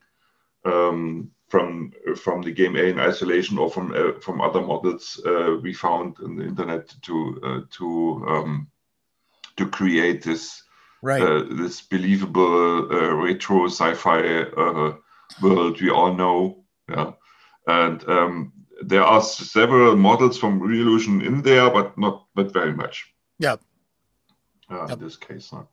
um, 0.67 1.31
from 1.55 1.93
from 2.17 2.43
the 2.43 2.51
game 2.51 2.77
Alien 2.77 2.99
Isolation 2.99 3.59
or 3.59 3.71
from 3.71 3.93
uh, 3.95 4.19
from 4.21 4.41
other 4.41 4.61
models 4.61 5.21
uh, 5.25 5.57
we 5.63 5.73
found 5.73 6.17
on 6.21 6.35
the 6.35 6.45
internet 6.45 6.93
to 7.03 7.15
uh, 7.45 7.61
to 7.77 7.87
um, 8.29 8.67
to 9.57 9.69
create 9.69 10.25
this 10.25 10.63
Right. 11.03 11.23
uh, 11.23 11.45
this 11.61 11.83
believable 11.83 12.89
uh, 12.91 13.15
retro 13.15 13.67
sci-fi 13.67 14.21
uh, 14.57 14.95
world 15.43 15.81
we 15.81 15.91
all 15.91 16.15
know. 16.15 16.65
Yeah, 16.89 17.13
and 17.67 18.09
um, 18.09 18.53
there 18.81 19.05
are 19.05 19.21
several 19.23 19.97
models 19.97 20.39
from 20.39 20.61
Reallusion 20.61 21.23
in 21.23 21.43
there, 21.43 21.71
but 21.71 21.99
not 21.99 22.27
not 22.35 22.53
very 22.53 22.73
much. 22.73 23.15
Yep. 23.39 23.61
Uh, 24.71 24.87
Yep. 24.89 24.99
In 24.99 25.05
this 25.05 25.17
case, 25.17 25.53
not. 25.53 25.69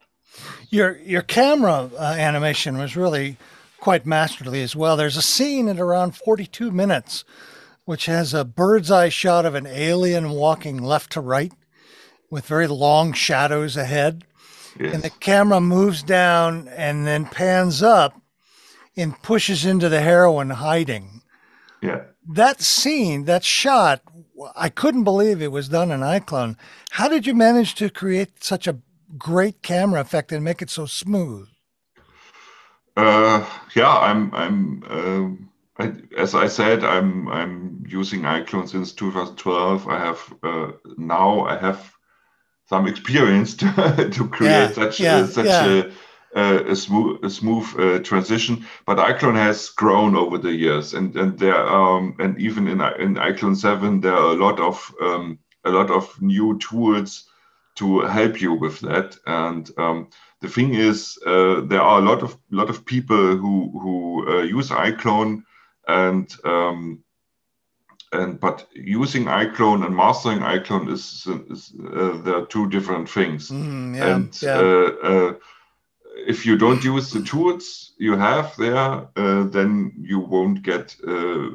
Your 0.70 0.98
your 0.98 1.24
camera 1.24 1.90
uh, 1.98 2.16
animation 2.30 2.78
was 2.78 2.98
really 2.98 3.38
quite 3.82 4.06
masterly 4.06 4.62
as 4.62 4.76
well. 4.76 4.96
There's 4.96 5.18
a 5.18 5.22
scene 5.22 5.68
at 5.68 5.80
around 5.80 6.16
42 6.16 6.72
minutes, 6.72 7.26
which 7.84 8.06
has 8.06 8.34
a 8.34 8.46
bird's 8.46 8.90
eye 8.92 9.10
shot 9.10 9.46
of 9.46 9.56
an 9.56 9.66
alien 9.68 10.30
walking 10.30 10.78
left 10.82 11.12
to 11.14 11.20
right, 11.22 11.52
with 12.30 12.46
very 12.46 12.68
long 12.68 13.12
shadows 13.12 13.76
ahead, 13.76 14.24
Yes. 14.80 14.94
and 14.94 15.04
the 15.04 15.10
camera 15.10 15.60
moves 15.60 16.02
down 16.02 16.70
and 16.70 17.06
then 17.06 17.26
pans 17.26 17.84
up 17.84 18.22
and 18.96 19.22
pushes 19.22 19.66
into 19.66 19.90
the 19.90 20.00
heroine 20.00 20.52
hiding. 20.52 21.22
yeah. 21.82 22.04
That 22.30 22.62
scene, 22.62 23.26
that 23.26 23.44
shot, 23.44 24.02
I 24.56 24.70
couldn't 24.70 25.04
believe 25.04 25.42
it 25.42 25.52
was 25.52 25.68
done 25.70 25.90
in 25.92 26.02
iClone. 26.02 26.56
How 26.92 27.08
did 27.10 27.26
you 27.26 27.34
manage 27.34 27.74
to 27.76 27.90
create 27.90 28.44
such 28.44 28.68
a 28.68 28.78
great 29.18 29.64
camera 29.64 30.00
effect 30.02 30.32
and 30.32 30.44
make 30.44 30.62
it 30.62 30.70
so 30.70 30.86
smooth? 30.86 31.48
Uh, 32.96 33.46
yeah, 33.76 33.90
I'm. 33.98 34.34
I'm. 34.34 34.84
Um, 34.90 35.50
I, 35.80 35.94
as 36.18 36.36
I 36.36 36.48
said, 36.48 36.84
I'm. 36.84 37.28
I'm 37.30 37.84
using 37.88 38.22
iClone 38.22 38.68
since 38.70 38.92
2012. 38.94 39.88
I 39.88 40.00
have 40.00 40.34
uh, 40.44 40.72
now. 40.98 41.42
I 41.46 41.58
have 41.58 41.94
some 42.68 42.88
experience 42.88 43.56
to, 43.62 44.10
to 44.12 44.28
create 44.30 44.52
Yeah, 44.52 44.72
such 44.74 45.00
yeah, 45.00 45.18
uh, 45.18 45.28
such 45.28 45.46
yeah. 45.46 45.84
a, 46.36 46.72
a, 46.72 46.76
smooth 46.76 47.24
a 47.24 47.30
smooth 47.30 47.68
uh, 47.80 48.00
transition. 48.00 48.66
But 48.86 48.98
iClone 48.98 49.36
has 49.36 49.70
grown 49.70 50.16
over 50.16 50.38
the 50.38 50.54
years, 50.54 50.94
and 50.94 51.16
and 51.16 51.38
there 51.40 51.68
um 51.68 52.16
and 52.20 52.40
even 52.40 52.68
in 52.68 52.82
in 53.00 53.16
iClone 53.16 53.56
7 53.56 54.02
there 54.02 54.14
are 54.16 54.32
a 54.34 54.44
lot 54.46 54.60
of 54.60 54.94
um, 55.02 55.40
a 55.66 55.72
lot 55.72 55.90
of 55.92 56.22
new 56.22 56.58
tools 56.60 57.26
to 57.76 58.02
help 58.02 58.42
you 58.42 58.54
with 58.54 58.80
that 58.82 59.18
and. 59.26 59.70
Um, 59.78 60.10
the 60.42 60.50
thing 60.50 60.74
is, 60.74 61.20
uh, 61.26 61.62
there 61.62 61.82
are 61.82 62.00
a 62.00 62.02
lot 62.02 62.24
of 62.24 62.38
lot 62.50 62.70
of 62.70 62.86
people 62.86 63.38
who 63.38 63.70
who 63.80 64.28
uh, 64.28 64.42
use 64.42 64.70
iClone, 64.70 65.44
and 65.88 66.36
um, 66.44 67.04
and 68.12 68.40
but 68.40 68.68
using 68.74 69.26
iClone 69.26 69.86
and 69.86 69.96
mastering 69.96 70.40
iClone 70.40 70.92
is, 70.92 71.28
is 71.50 71.74
uh, 71.80 72.22
there 72.24 72.38
are 72.38 72.46
two 72.48 72.68
different 72.70 73.08
things. 73.08 73.50
Mm, 73.50 73.96
yeah, 73.96 74.16
and 74.16 74.42
yeah. 74.42 74.58
uh, 74.58 74.92
uh, 75.04 75.34
if 76.28 76.46
you 76.46 76.58
don't 76.58 76.84
use 76.84 77.12
the 77.12 77.22
tools 77.22 77.94
you 77.98 78.18
have 78.18 78.56
there, 78.58 79.08
uh, 79.16 79.44
then 79.44 79.94
you 80.02 80.20
won't 80.20 80.64
get 80.64 80.96
uh, 81.08 81.50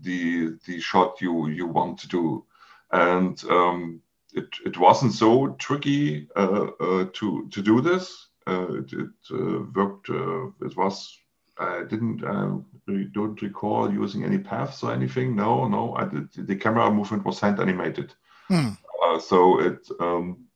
the 0.00 0.56
the 0.66 0.80
shot 0.80 1.20
you 1.20 1.48
you 1.48 1.66
want 1.66 1.98
to 1.98 2.08
do, 2.08 2.44
and 2.90 3.44
um, 3.50 4.00
it, 4.36 4.48
it 4.64 4.78
wasn't 4.78 5.14
so 5.14 5.56
tricky 5.58 6.28
uh, 6.36 6.66
uh, 6.78 7.06
to 7.14 7.48
to 7.50 7.62
do 7.62 7.80
this. 7.80 8.28
Uh, 8.46 8.66
it 8.74 8.92
it 8.92 9.10
uh, 9.32 9.64
worked. 9.74 10.10
Uh, 10.10 10.46
it 10.64 10.76
was. 10.76 11.18
I 11.58 11.84
didn't. 11.88 12.22
I 12.22 12.50
don't 13.12 13.42
recall 13.42 13.92
using 13.92 14.24
any 14.24 14.38
paths 14.38 14.82
or 14.82 14.92
anything. 14.92 15.34
No, 15.34 15.66
no. 15.66 15.94
I 15.96 16.04
did. 16.04 16.46
The 16.46 16.56
camera 16.56 16.90
movement 16.90 17.24
was 17.24 17.40
hand 17.40 17.60
animated. 17.60 18.14
Hmm. 18.48 18.72
Uh, 19.02 19.18
so 19.18 19.60
it. 19.60 19.88
Um, 19.98 20.46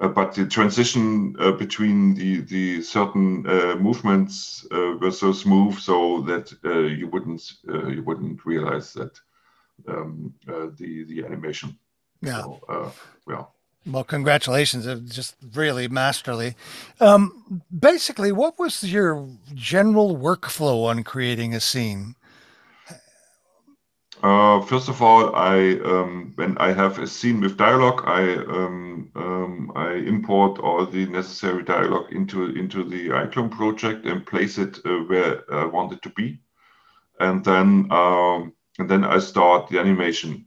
uh, 0.00 0.08
but 0.08 0.34
the 0.34 0.44
transition 0.46 1.36
uh, 1.38 1.52
between 1.52 2.16
the 2.16 2.40
the 2.40 2.82
certain 2.82 3.46
uh, 3.46 3.76
movements 3.76 4.66
uh, 4.72 4.96
were 5.00 5.12
so 5.12 5.32
smooth, 5.32 5.78
so 5.78 6.20
that 6.22 6.52
uh, 6.64 6.80
you 6.80 7.06
wouldn't 7.06 7.42
uh, 7.68 7.86
you 7.86 8.02
wouldn't 8.02 8.44
realize 8.44 8.92
that 8.94 9.16
um, 9.86 10.34
uh, 10.48 10.66
the 10.76 11.04
the 11.04 11.24
animation. 11.24 11.78
Yeah. 12.24 12.42
So, 12.42 12.60
uh, 12.68 12.90
yeah. 13.28 13.44
Well, 13.86 14.04
congratulations. 14.04 14.86
It 14.86 15.02
was 15.02 15.10
just 15.10 15.36
really 15.54 15.88
masterly. 15.88 16.54
Um, 17.00 17.62
basically, 17.78 18.32
what 18.32 18.58
was 18.58 18.82
your 18.82 19.28
general 19.54 20.16
workflow 20.16 20.86
on 20.86 21.04
creating 21.04 21.54
a 21.54 21.60
scene? 21.60 22.16
Uh, 24.22 24.62
first 24.62 24.88
of 24.88 25.02
all, 25.02 25.36
I 25.36 25.78
um, 25.84 26.32
when 26.36 26.56
I 26.56 26.72
have 26.72 26.98
a 26.98 27.06
scene 27.06 27.42
with 27.42 27.58
dialogue, 27.58 28.04
I 28.06 28.36
um, 28.36 29.10
um, 29.14 29.70
I 29.76 29.92
import 29.96 30.58
all 30.60 30.86
the 30.86 31.04
necessary 31.04 31.62
dialogue 31.62 32.10
into 32.10 32.56
into 32.56 32.84
the 32.84 33.08
iClone 33.10 33.50
project 33.50 34.06
and 34.06 34.24
place 34.24 34.56
it 34.56 34.78
uh, 34.86 35.00
where 35.08 35.42
I 35.52 35.66
want 35.66 35.92
it 35.92 36.00
to 36.02 36.08
be, 36.08 36.40
and 37.20 37.44
then 37.44 37.88
um, 37.90 38.54
and 38.78 38.88
then 38.88 39.04
I 39.04 39.18
start 39.18 39.68
the 39.68 39.78
animation, 39.78 40.46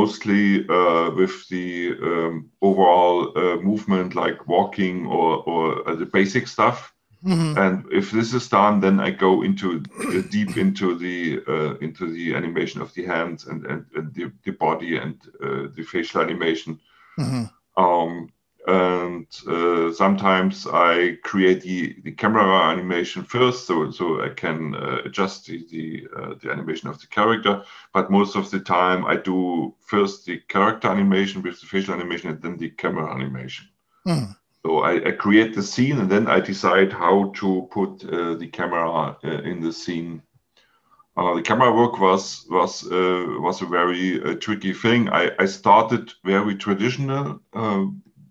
mostly 0.00 0.68
uh, 0.68 1.06
with 1.20 1.48
the 1.48 1.94
um, 2.02 2.50
overall 2.60 3.16
uh, 3.36 3.56
movement 3.68 4.14
like 4.14 4.38
walking 4.48 5.06
or 5.06 5.30
or 5.50 5.64
uh, 5.88 5.94
the 6.00 6.06
basic 6.18 6.48
stuff. 6.48 6.78
Mhm. 7.24 7.56
And 7.56 7.74
if 7.92 8.10
this 8.10 8.34
is 8.34 8.48
done, 8.48 8.80
then 8.80 9.00
I 9.00 9.10
go 9.10 9.44
into 9.44 9.68
uh, 10.08 10.22
deep 10.30 10.56
into 10.56 10.86
the 11.04 11.40
uh, 11.54 11.72
into 11.86 12.04
the 12.16 12.34
animation 12.34 12.82
of 12.82 12.92
the 12.94 13.06
hands 13.06 13.46
and 13.46 13.66
and, 13.66 13.86
and 13.96 14.14
the, 14.14 14.32
the 14.44 14.52
body 14.52 14.98
and 15.02 15.14
uh, 15.40 15.68
the 15.76 15.84
facial 15.92 16.22
animation. 16.22 16.80
Mhm. 17.18 17.50
Um, 17.76 18.28
and 18.66 19.26
uh, 19.46 19.92
sometimes 19.92 20.66
I 20.66 21.18
create 21.22 21.62
the, 21.62 21.96
the 22.02 22.12
camera 22.12 22.70
animation 22.70 23.24
first, 23.24 23.66
so 23.66 23.90
so 23.90 24.22
I 24.22 24.30
can 24.30 24.74
uh, 24.74 25.02
adjust 25.04 25.46
the 25.46 25.66
the, 25.70 26.08
uh, 26.16 26.34
the 26.40 26.50
animation 26.50 26.88
of 26.88 27.00
the 27.00 27.06
character. 27.06 27.62
But 27.92 28.10
most 28.10 28.36
of 28.36 28.50
the 28.50 28.60
time, 28.60 29.04
I 29.04 29.16
do 29.16 29.74
first 29.80 30.24
the 30.26 30.38
character 30.48 30.88
animation 30.88 31.42
with 31.42 31.60
the 31.60 31.66
facial 31.66 31.94
animation, 31.94 32.30
and 32.30 32.40
then 32.42 32.56
the 32.56 32.70
camera 32.70 33.14
animation. 33.14 33.68
Mhm. 34.06 34.36
So 34.64 34.78
I, 34.78 35.08
I 35.08 35.12
create 35.12 35.54
the 35.54 35.62
scene 35.62 35.98
and 35.98 36.10
then 36.10 36.26
I 36.26 36.40
decide 36.40 36.90
how 36.92 37.32
to 37.36 37.68
put 37.70 38.02
uh, 38.04 38.34
the 38.34 38.48
camera 38.48 39.16
uh, 39.22 39.28
in 39.42 39.60
the 39.60 39.72
scene. 39.72 40.22
Uh, 41.16 41.34
the 41.34 41.42
camera 41.42 41.72
work 41.72 42.00
was 42.00 42.46
was 42.50 42.84
uh, 42.90 43.26
was 43.40 43.62
a 43.62 43.66
very 43.66 44.22
uh, 44.22 44.34
tricky 44.36 44.72
thing. 44.72 45.08
I, 45.10 45.30
I 45.38 45.46
started 45.46 46.12
very 46.24 46.56
traditional 46.56 47.40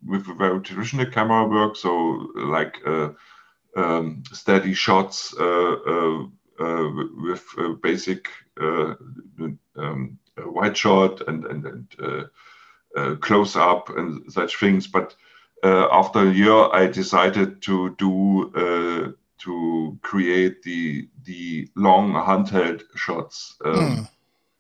with 0.06 0.28
a 0.30 0.34
very 0.34 0.62
traditional 0.62 1.06
camera 1.06 1.48
work, 1.48 1.76
so 1.76 2.28
like 2.36 2.78
uh, 2.86 3.10
um, 3.76 4.24
steady 4.32 4.74
shots 4.74 5.34
uh, 5.40 5.76
uh, 5.88 6.24
uh, 6.60 6.90
with 7.18 7.44
uh, 7.58 7.70
basic 7.82 8.28
uh, 8.62 8.94
um, 9.78 10.18
wide 10.38 10.78
shot 10.78 11.22
and 11.28 11.46
and, 11.46 11.66
and 11.66 11.88
uh, 12.02 12.24
uh, 12.98 13.16
close 13.16 13.56
up 13.56 13.90
and 13.98 14.32
such 14.32 14.58
things, 14.60 14.88
but 14.88 15.16
uh, 15.64 15.88
after 15.92 16.20
a 16.20 16.32
year, 16.32 16.70
I 16.74 16.88
decided 16.88 17.62
to 17.64 17.96
do 17.98 18.52
uh, 18.56 19.12
to 19.44 19.98
create 20.02 20.62
the 20.64 21.10
the 21.24 21.70
long 21.76 22.14
handheld 22.14 22.84
shots 22.96 23.56
um, 23.66 24.02
Mm. 24.02 24.08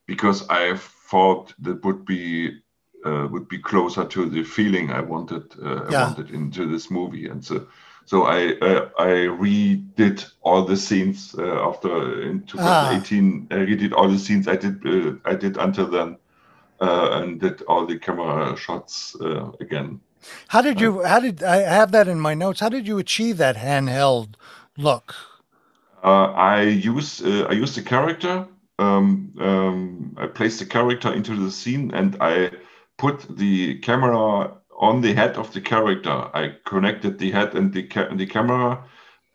because 0.07 0.47
I 0.49 0.75
thought 0.75 1.53
that 1.59 1.83
would 1.85 2.05
be 2.05 2.62
uh, 3.05 3.27
would 3.31 3.47
be 3.47 3.59
closer 3.59 4.05
to 4.05 4.29
the 4.29 4.43
feeling 4.43 4.91
I 4.91 5.01
wanted 5.01 5.43
uh, 5.61 5.89
Yeah. 5.89 6.03
I 6.03 6.03
wanted 6.07 6.31
into 6.31 6.65
this 6.71 6.89
movie, 6.89 7.27
and 7.27 7.43
so 7.43 7.67
so 8.05 8.23
I 8.23 8.53
uh, 8.61 8.89
I 8.97 9.27
redid 9.41 10.25
all 10.41 10.65
the 10.65 10.77
scenes 10.77 11.35
uh, 11.37 11.67
after 11.69 12.21
in 12.21 12.43
2018. 12.43 13.47
I 13.51 13.55
redid 13.55 13.93
all 13.93 14.09
the 14.09 14.19
scenes 14.19 14.47
I 14.47 14.55
did 14.55 14.85
uh, 14.85 15.13
I 15.25 15.35
did 15.35 15.57
until 15.57 15.87
then. 15.87 16.17
Uh, 16.81 17.21
and 17.21 17.39
did 17.39 17.61
all 17.61 17.85
the 17.85 17.97
camera 17.97 18.57
shots 18.57 19.15
uh, 19.21 19.51
again. 19.61 20.01
How 20.47 20.61
did 20.61 20.81
you? 20.81 21.03
How 21.03 21.19
did 21.19 21.41
I 21.41 21.57
have 21.57 21.91
that 21.91 22.07
in 22.07 22.19
my 22.19 22.33
notes? 22.33 22.59
How 22.59 22.69
did 22.69 22.87
you 22.87 22.97
achieve 22.97 23.37
that 23.37 23.55
handheld 23.55 24.35
look? 24.77 25.15
Uh, 26.03 26.31
I 26.33 26.61
use 26.63 27.21
uh, 27.21 27.47
I 27.49 27.53
use 27.53 27.75
the 27.75 27.83
character. 27.83 28.47
Um, 28.79 29.33
um, 29.39 30.17
I 30.17 30.27
place 30.27 30.59
the 30.59 30.65
character 30.65 31.13
into 31.13 31.35
the 31.35 31.51
scene, 31.51 31.91
and 31.93 32.17
I 32.19 32.51
put 33.03 33.37
the 33.37 33.79
camera 33.79 34.51
on 34.79 35.01
the 35.01 35.13
head 35.13 35.37
of 35.37 35.51
the 35.53 35.61
character. 35.61 36.15
I 36.33 36.55
connected 36.65 37.17
the 37.19 37.31
head 37.31 37.55
and 37.55 37.73
the 37.73 37.83
ca- 37.83 38.15
the 38.15 38.25
camera. 38.25 38.85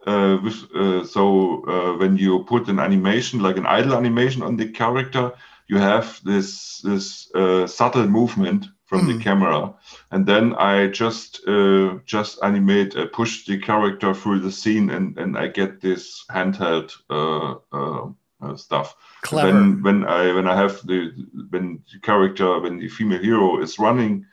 Uh, 0.06 0.38
with, 0.42 0.58
uh, 0.74 1.04
so 1.04 1.62
uh, 1.68 1.98
when 1.98 2.16
you 2.16 2.44
put 2.44 2.68
an 2.68 2.78
animation 2.78 3.40
like 3.40 3.58
an 3.58 3.66
idle 3.66 3.94
animation 3.94 4.42
on 4.42 4.56
the 4.56 4.68
character, 4.72 5.32
you 5.68 5.78
have 5.78 6.20
this 6.24 6.80
this 6.82 7.30
uh, 7.34 7.66
subtle 7.66 8.08
movement 8.08 8.66
from 8.86 9.06
the 9.06 9.14
Mm. 9.14 9.22
camera, 9.24 9.74
and 10.10 10.26
then 10.26 10.54
I 10.54 10.88
just 10.88 11.46
uh, 11.46 11.98
just 12.06 12.42
animate, 12.42 12.96
uh, 12.96 13.06
push 13.12 13.44
the 13.46 13.58
character 13.58 14.14
through 14.14 14.40
the 14.40 14.52
scene, 14.52 14.90
and 14.96 15.18
and 15.18 15.36
I 15.36 15.48
get 15.48 15.80
this 15.80 16.24
handheld 16.30 16.90
uh, 18.40 18.56
stuff. 18.56 18.96
Clever. 19.22 19.52
When 19.52 19.82
when 19.82 20.04
I 20.04 20.32
when 20.32 20.48
I 20.48 20.56
have 20.56 20.86
the 20.86 21.12
when 21.50 21.82
the 21.92 21.98
character 22.00 22.60
when 22.60 22.78
the 22.78 22.88
female 22.88 23.20
hero 23.20 23.60
is 23.60 23.78
running, 23.78 24.26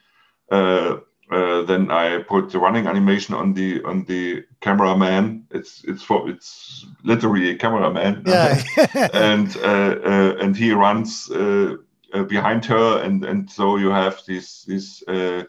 uh, 0.52 0.98
uh, 1.32 1.64
then 1.64 1.90
I 1.90 2.20
put 2.20 2.52
the 2.52 2.60
running 2.60 2.88
animation 2.88 3.34
on 3.34 3.54
the 3.54 3.84
on 3.84 4.06
the 4.06 4.44
cameraman. 4.62 5.48
It's 5.52 5.84
it's 5.86 6.04
for 6.04 6.30
it's 6.30 6.86
literally 7.04 7.50
a 7.50 7.56
cameraman. 7.56 8.24
yeah. 8.26 8.62
and 9.14 9.56
uh, 9.58 9.96
uh, 10.06 10.36
and 10.40 10.56
he 10.56 10.72
runs 10.72 11.32
uh, 11.32 11.78
uh, 12.14 12.24
behind 12.24 12.66
her, 12.66 13.02
and 13.02 13.26
and 13.26 13.50
so 13.50 13.78
you 13.78 13.90
have 13.90 14.22
this 14.28 14.64
this 14.66 15.04
uh, 15.08 15.44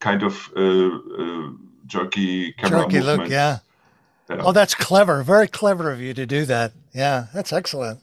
kind 0.00 0.22
of 0.22 0.50
jerky 1.86 2.52
camera 2.52 2.82
Jerky 2.82 3.00
look, 3.00 3.28
yeah. 3.28 3.58
Oh, 4.40 4.52
that's 4.52 4.74
clever. 4.74 5.22
Very 5.22 5.48
clever 5.48 5.90
of 5.90 6.00
you 6.00 6.14
to 6.14 6.26
do 6.26 6.44
that. 6.46 6.72
Yeah, 6.94 7.26
that's 7.34 7.52
excellent. 7.52 8.00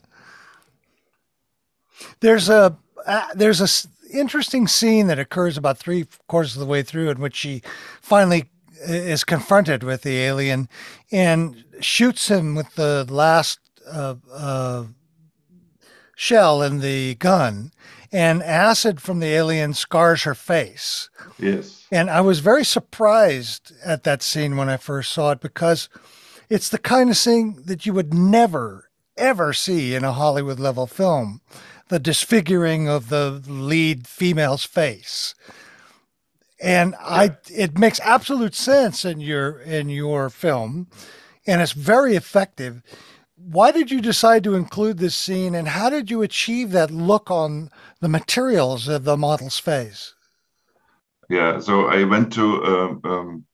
There's 2.20 2.48
a 2.48 2.76
uh, 3.06 3.26
there's 3.34 3.60
a 3.60 3.64
s- 3.64 3.88
interesting 4.12 4.66
scene 4.66 5.06
that 5.08 5.18
occurs 5.18 5.56
about 5.56 5.78
three 5.78 6.06
quarters 6.28 6.54
of 6.54 6.60
the 6.60 6.66
way 6.66 6.82
through 6.82 7.10
in 7.10 7.20
which 7.20 7.36
she 7.36 7.62
finally 8.00 8.50
is 8.82 9.24
confronted 9.24 9.82
with 9.82 10.02
the 10.02 10.18
alien 10.18 10.68
and 11.12 11.64
shoots 11.80 12.28
him 12.28 12.54
with 12.54 12.74
the 12.74 13.06
last 13.08 13.58
uh, 13.90 14.14
uh, 14.32 14.84
shell 16.16 16.62
in 16.62 16.80
the 16.80 17.14
gun, 17.16 17.72
and 18.12 18.42
acid 18.42 19.00
from 19.00 19.20
the 19.20 19.26
alien 19.28 19.72
scars 19.74 20.22
her 20.22 20.34
face. 20.34 21.08
Yes. 21.38 21.86
And 21.92 22.10
I 22.10 22.20
was 22.20 22.40
very 22.40 22.64
surprised 22.64 23.72
at 23.84 24.04
that 24.04 24.22
scene 24.22 24.56
when 24.56 24.68
I 24.68 24.76
first 24.76 25.12
saw 25.12 25.32
it 25.32 25.40
because 25.40 25.88
it's 26.50 26.68
the 26.68 26.78
kind 26.78 27.08
of 27.08 27.16
thing 27.16 27.62
that 27.64 27.86
you 27.86 27.94
would 27.94 28.12
never, 28.12 28.90
ever 29.16 29.52
see 29.52 29.94
in 29.94 30.04
a 30.04 30.12
Hollywood 30.12 30.58
level 30.58 30.86
film 30.86 31.40
the 31.88 32.00
disfiguring 32.00 32.88
of 32.88 33.08
the 33.08 33.42
lead 33.46 34.06
female's 34.06 34.64
face. 34.64 35.34
And 36.60 36.94
I, 37.00 37.36
it 37.48 37.78
makes 37.78 38.00
absolute 38.00 38.54
sense 38.54 39.04
in 39.04 39.20
your 39.20 39.60
in 39.60 39.88
your 39.88 40.28
film, 40.28 40.88
and 41.46 41.62
it's 41.62 41.72
very 41.72 42.16
effective. 42.16 42.82
Why 43.36 43.72
did 43.72 43.90
you 43.90 44.02
decide 44.02 44.44
to 44.44 44.54
include 44.54 44.98
this 44.98 45.14
scene, 45.14 45.54
and 45.54 45.68
how 45.68 45.88
did 45.88 46.10
you 46.10 46.20
achieve 46.20 46.72
that 46.72 46.90
look 46.90 47.30
on 47.30 47.70
the 48.00 48.10
materials 48.10 48.88
of 48.88 49.04
the 49.04 49.16
model's 49.16 49.58
face? 49.58 50.14
Yeah. 51.30 51.60
So 51.60 51.86
I 51.86 52.04
went 52.04 52.30
to 52.34 52.62
um, 52.64 53.00
um, 53.04 53.44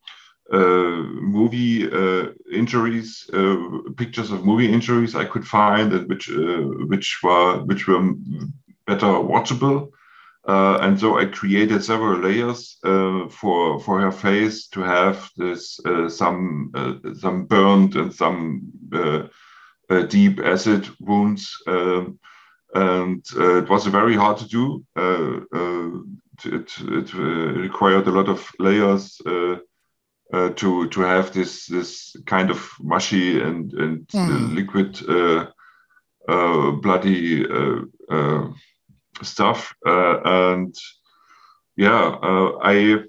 movie 0.52 1.90
uh, 1.90 2.28
injuries, 2.52 3.28
uh, 3.32 3.56
pictures 3.96 4.30
of 4.30 4.44
movie 4.44 4.72
injuries 4.72 5.14
I 5.14 5.24
could 5.24 5.46
find, 5.46 5.92
and 5.92 6.08
which 6.08 6.30
uh, 6.30 6.62
which 6.88 7.20
were 7.22 7.64
which 7.64 7.88
were 7.88 8.14
better 8.86 9.06
watchable. 9.06 9.90
Uh, 10.48 10.78
and 10.82 10.98
so 11.00 11.18
I 11.18 11.24
created 11.26 11.82
several 11.82 12.20
layers 12.20 12.78
uh, 12.84 13.28
for 13.28 13.80
for 13.80 14.00
her 14.00 14.12
face 14.12 14.68
to 14.68 14.80
have 14.80 15.28
this 15.36 15.80
uh, 15.84 16.08
some 16.08 16.70
uh, 16.74 16.94
some 17.14 17.46
burned 17.46 17.96
and 17.96 18.14
some 18.14 18.62
uh, 18.92 19.22
uh, 19.90 20.02
deep 20.02 20.38
acid 20.40 20.88
wounds, 21.00 21.52
um, 21.66 22.18
and 22.74 23.24
uh, 23.36 23.58
it 23.58 23.68
was 23.68 23.86
very 23.86 24.14
hard 24.14 24.36
to 24.38 24.48
do. 24.48 24.84
Uh, 24.96 25.40
uh, 25.52 25.90
it 26.44 26.72
it 26.80 27.14
uh, 27.14 27.58
required 27.60 28.06
a 28.06 28.10
lot 28.12 28.28
of 28.28 28.48
layers 28.60 29.20
uh, 30.32 30.50
to 30.50 30.88
to 30.88 31.00
have 31.00 31.32
this 31.32 31.66
this 31.66 32.16
kind 32.26 32.50
of 32.50 32.70
mushy 32.80 33.40
and 33.40 33.72
and 33.72 34.06
Hmm. 34.12 34.54
liquid 34.54 35.00
uh, 35.08 35.46
uh, 36.28 36.70
bloody 36.82 37.46
uh, 37.48 37.80
uh, 38.10 38.48
stuff 39.22 39.74
uh, 39.86 40.20
and 40.24 40.74
yeah 41.76 42.18
uh, 42.22 42.58
I 42.62 43.04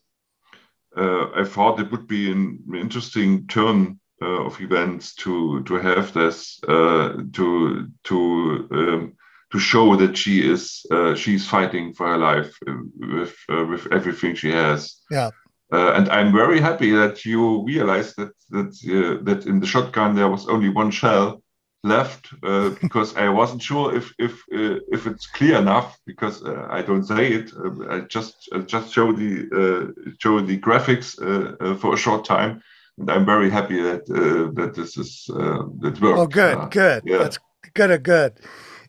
uh, 0.98 1.30
I 1.36 1.44
thought 1.44 1.80
it 1.80 1.92
would 1.92 2.08
be 2.08 2.32
an 2.32 2.60
interesting 2.76 3.48
turn 3.48 4.00
uh, 4.22 4.46
of 4.46 4.60
events 4.62 5.16
to 5.16 5.64
to 5.64 5.76
have 5.76 6.12
this 6.14 6.60
uh, 6.68 7.14
to 7.34 7.88
to 8.04 8.68
um, 8.72 9.14
to 9.52 9.60
show 9.60 9.96
that 9.96 10.18
she 10.18 10.52
is 10.52 10.86
uh, 10.92 11.16
she's 11.16 11.48
fighting 11.48 11.94
for 11.94 12.08
her 12.08 12.18
life 12.18 12.58
with 13.00 13.36
uh, 13.50 13.66
with 13.66 13.88
everything 13.92 14.36
she 14.36 14.52
has. 14.52 14.96
Yeah. 15.12 15.32
Uh, 15.72 15.92
and 15.94 16.10
I'm 16.10 16.32
very 16.32 16.62
happy 16.62 16.92
that 16.92 17.26
you 17.26 17.64
realized 17.66 18.16
that 18.18 18.32
that 18.52 18.72
uh, 18.88 19.24
that 19.24 19.46
in 19.46 19.60
the 19.60 19.68
shotgun 19.68 20.16
there 20.16 20.30
was 20.30 20.48
only 20.48 20.70
one 20.70 20.92
shell 20.92 21.42
left 21.84 22.34
uh, 22.44 22.70
because 22.82 23.16
I 23.16 23.30
wasn't 23.30 23.62
sure 23.62 23.96
if 23.96 24.14
if 24.18 24.34
uh, 24.54 24.80
if 24.92 25.08
it's 25.08 25.28
clear 25.28 25.58
enough 25.58 25.98
because 26.06 26.44
uh, 26.44 26.68
I 26.70 26.82
don't 26.82 27.04
say 27.04 27.34
it. 27.34 27.52
Uh, 27.54 27.96
I 27.96 28.00
just 28.02 28.50
I 28.54 28.60
just 28.60 28.94
show 28.94 29.12
the 29.12 29.32
uh, 29.62 30.12
show 30.20 30.40
the 30.42 30.58
graphics 30.58 31.20
uh, 31.22 31.56
uh, 31.60 31.76
for 31.76 31.94
a 31.94 31.98
short 31.98 32.26
time, 32.26 32.62
and 32.98 33.10
I'm 33.10 33.26
very 33.26 33.50
happy 33.50 33.82
that 33.82 34.04
uh, 34.10 34.52
that 34.62 34.74
this 34.76 34.98
is 34.98 35.30
uh, 35.34 35.64
that 35.82 36.00
worked. 36.02 36.20
Oh, 36.20 36.28
good, 36.28 36.72
good. 36.72 37.04
yeah. 37.06 37.18
That's 37.18 37.40
good, 37.74 38.04
good. 38.04 38.40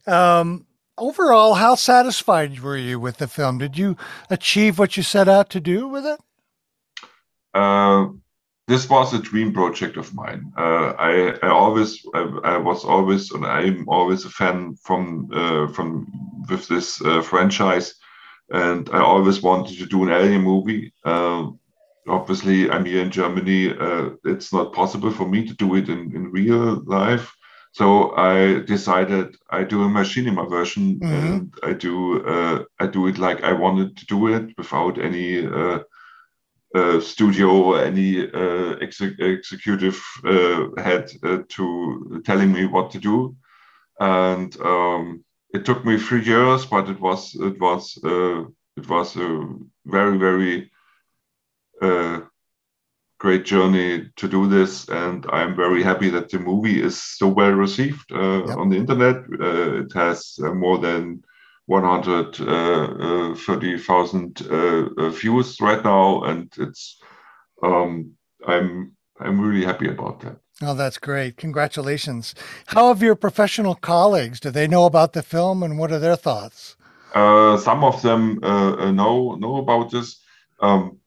Um, 0.07 0.67
overall, 0.97 1.55
how 1.55 1.75
satisfied 1.75 2.61
were 2.61 2.77
you 2.77 2.99
with 2.99 3.19
the 3.19 3.29
film? 3.29 3.59
Did 3.59 3.77
you 3.77 3.97
achieve 4.31 4.79
what 4.79 4.97
you 4.97 5.03
set 5.03 5.29
out 5.29 5.51
to 5.51 5.61
do 5.61 5.89
with 5.89 6.07
it? 6.07 6.21
Uh, 7.59 8.01
this 8.73 8.85
was 8.95 9.15
a 9.15 9.19
dream 9.31 9.51
project 9.53 9.97
of 9.97 10.15
mine. 10.23 10.43
Uh, 10.65 10.89
I, 11.11 11.13
I 11.47 11.49
always, 11.63 11.91
I, 12.19 12.21
I 12.55 12.57
was 12.69 12.81
always, 12.85 13.23
and 13.35 13.45
I'm 13.47 13.79
always 13.97 14.23
a 14.27 14.31
fan 14.41 14.59
from 14.87 15.03
uh, 15.41 15.67
from 15.75 15.89
with 16.51 16.65
this 16.69 16.89
uh, 17.11 17.23
franchise, 17.31 17.89
and 18.65 18.83
I 18.99 19.01
always 19.13 19.39
wanted 19.49 19.75
to 19.79 19.87
do 19.95 19.99
an 20.05 20.11
alien 20.11 20.43
movie. 20.53 20.93
Uh, 21.13 21.43
obviously, 22.19 22.59
I'm 22.73 22.85
here 22.85 23.03
in 23.07 23.11
Germany. 23.21 23.61
Uh, 23.87 24.11
it's 24.33 24.51
not 24.53 24.75
possible 24.81 25.13
for 25.19 25.27
me 25.35 25.41
to 25.49 25.55
do 25.65 25.69
it 25.81 25.89
in, 25.95 26.01
in 26.17 26.33
real 26.41 26.83
life. 27.01 27.27
So 27.73 27.87
I 28.33 28.61
decided 28.75 29.27
I 29.59 29.61
do 29.73 29.79
a 29.85 29.89
machinima 29.99 30.45
version, 30.57 30.85
Mhm. 31.01 31.13
and 31.19 31.55
I 31.71 31.73
do 31.87 31.95
uh, 32.35 32.59
I 32.83 32.87
do 32.97 33.01
it 33.11 33.17
like 33.27 33.41
I 33.51 33.53
wanted 33.65 33.89
to 33.99 34.05
do 34.15 34.19
it 34.35 34.45
without 34.61 34.95
any. 35.09 35.27
Uh, 36.75 37.01
studio 37.01 37.49
or 37.49 37.81
any 37.83 38.31
uh, 38.31 38.77
exe- 38.83 39.19
executive 39.19 39.99
uh, 40.25 40.67
head 40.77 41.11
uh, 41.23 41.39
to 41.49 42.21
telling 42.27 42.53
me 42.53 42.67
what 42.67 42.91
to 42.91 42.99
do, 42.99 43.35
and 44.01 44.55
um, 44.61 45.25
it 45.55 45.65
took 45.65 45.83
me 45.87 45.97
three 45.97 46.23
years, 46.23 46.67
but 46.67 46.91
it 46.91 47.01
was 47.01 47.35
it 47.41 47.59
was 47.59 47.99
uh, 48.05 48.41
it 48.77 48.87
was 48.89 49.17
a 49.17 49.47
very 49.87 50.19
very 50.19 50.71
uh, 51.81 52.21
great 53.19 53.45
journey 53.47 54.11
to 54.17 54.29
do 54.29 54.47
this, 54.47 54.89
and 54.89 55.27
I'm 55.33 55.57
very 55.57 55.83
happy 55.83 56.11
that 56.11 56.29
the 56.29 56.39
movie 56.39 56.83
is 56.83 57.03
so 57.03 57.29
well 57.29 57.53
received 57.53 58.13
uh, 58.13 58.45
Yep. 58.47 58.59
on 58.61 58.69
the 58.69 58.77
internet. 58.77 59.17
Uh, 59.41 59.85
it 59.85 59.93
has 59.95 60.39
uh, 60.45 60.53
more 60.53 60.79
than 60.79 61.23
130,000 61.69 64.41
uh, 64.41 64.89
uh, 64.97 65.11
views 65.11 65.61
right 65.61 65.85
now, 65.85 66.23
and 66.23 66.51
it's 66.57 66.99
um, 67.63 68.13
I'm 68.47 68.97
I'm 69.21 69.39
really 69.39 69.67
happy 69.67 69.89
about 69.89 70.21
that. 70.21 70.39
Oh, 70.63 70.75
that's 70.75 70.97
great. 70.97 71.37
Congratulations. 71.37 72.35
How 72.67 72.89
have 72.89 73.03
your 73.03 73.15
professional 73.15 73.75
colleagues? 73.75 74.41
Do 74.41 74.51
they 74.51 74.67
know 74.67 74.87
about 74.87 75.13
the 75.13 75.23
film 75.23 75.63
and 75.63 75.79
what 75.79 75.93
are 75.93 75.99
their 75.99 76.17
thoughts? 76.17 76.75
Uh, 77.15 77.59
some 77.59 77.85
of 77.85 78.01
them 78.01 78.39
uh, 78.43 78.77
uh, 78.79 78.91
know 78.91 79.35
know 79.35 79.57
about 79.57 79.91
this. 79.91 80.23
Um, 80.61 81.01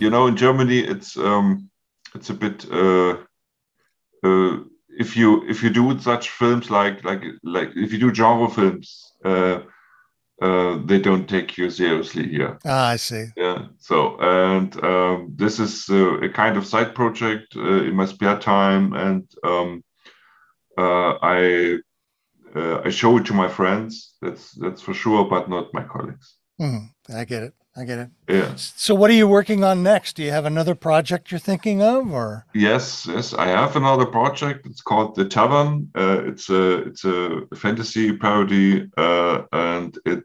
you 0.00 0.10
know, 0.10 0.26
in 0.26 0.36
Germany, 0.36 0.80
it's 0.80 1.16
um, 1.16 1.70
it's 2.16 2.30
a 2.30 2.34
bit 2.34 2.66
uh, 2.72 3.18
uh, 4.24 4.56
if 4.98 5.16
you 5.16 5.48
if 5.48 5.62
you 5.62 5.70
do 5.70 5.98
such 6.00 6.30
films 6.30 6.70
like 6.70 7.04
like 7.04 7.22
like 7.42 7.70
if 7.76 7.92
you 7.92 7.98
do 7.98 8.14
genre 8.14 8.48
films, 8.48 9.12
uh, 9.24 9.60
uh, 10.42 10.78
they 10.84 10.98
don't 11.00 11.28
take 11.28 11.56
you 11.56 11.70
seriously 11.70 12.28
here. 12.28 12.58
Ah, 12.64 12.88
I 12.88 12.96
see. 12.96 13.26
Yeah. 13.36 13.66
So, 13.78 14.18
and 14.20 14.84
um, 14.84 15.32
this 15.36 15.60
is 15.60 15.88
uh, 15.88 16.18
a 16.18 16.28
kind 16.28 16.56
of 16.56 16.66
side 16.66 16.94
project 16.94 17.56
uh, 17.56 17.84
in 17.88 17.94
my 17.94 18.06
spare 18.06 18.38
time, 18.38 18.92
and 18.94 19.24
um, 19.44 19.84
uh, 20.76 21.12
I 21.22 21.78
uh, 22.56 22.80
I 22.84 22.90
show 22.90 23.16
it 23.18 23.26
to 23.26 23.34
my 23.34 23.48
friends. 23.48 24.16
That's 24.20 24.52
that's 24.52 24.82
for 24.82 24.94
sure, 24.94 25.24
but 25.24 25.48
not 25.48 25.72
my 25.72 25.84
colleagues. 25.84 26.36
Mhm. 26.60 26.90
I 27.14 27.24
get 27.24 27.42
it. 27.44 27.54
I 27.78 27.84
get 27.84 27.98
it. 27.98 28.10
Yeah. 28.28 28.52
So, 28.56 28.94
what 28.94 29.08
are 29.10 29.14
you 29.14 29.28
working 29.28 29.62
on 29.62 29.82
next? 29.82 30.16
Do 30.16 30.22
you 30.22 30.32
have 30.32 30.46
another 30.46 30.74
project 30.74 31.30
you're 31.30 31.38
thinking 31.38 31.80
of, 31.80 32.12
or? 32.12 32.44
Yes. 32.54 33.06
Yes. 33.06 33.34
I 33.34 33.46
have 33.46 33.76
another 33.76 34.06
project. 34.06 34.66
It's 34.66 34.80
called 34.80 35.14
The 35.14 35.24
Tavern. 35.24 35.88
Uh, 35.94 36.22
it's 36.26 36.50
a 36.50 36.78
it's 36.88 37.04
a 37.04 37.42
fantasy 37.54 38.16
parody, 38.16 38.90
uh, 38.96 39.42
and 39.52 39.96
it. 40.04 40.24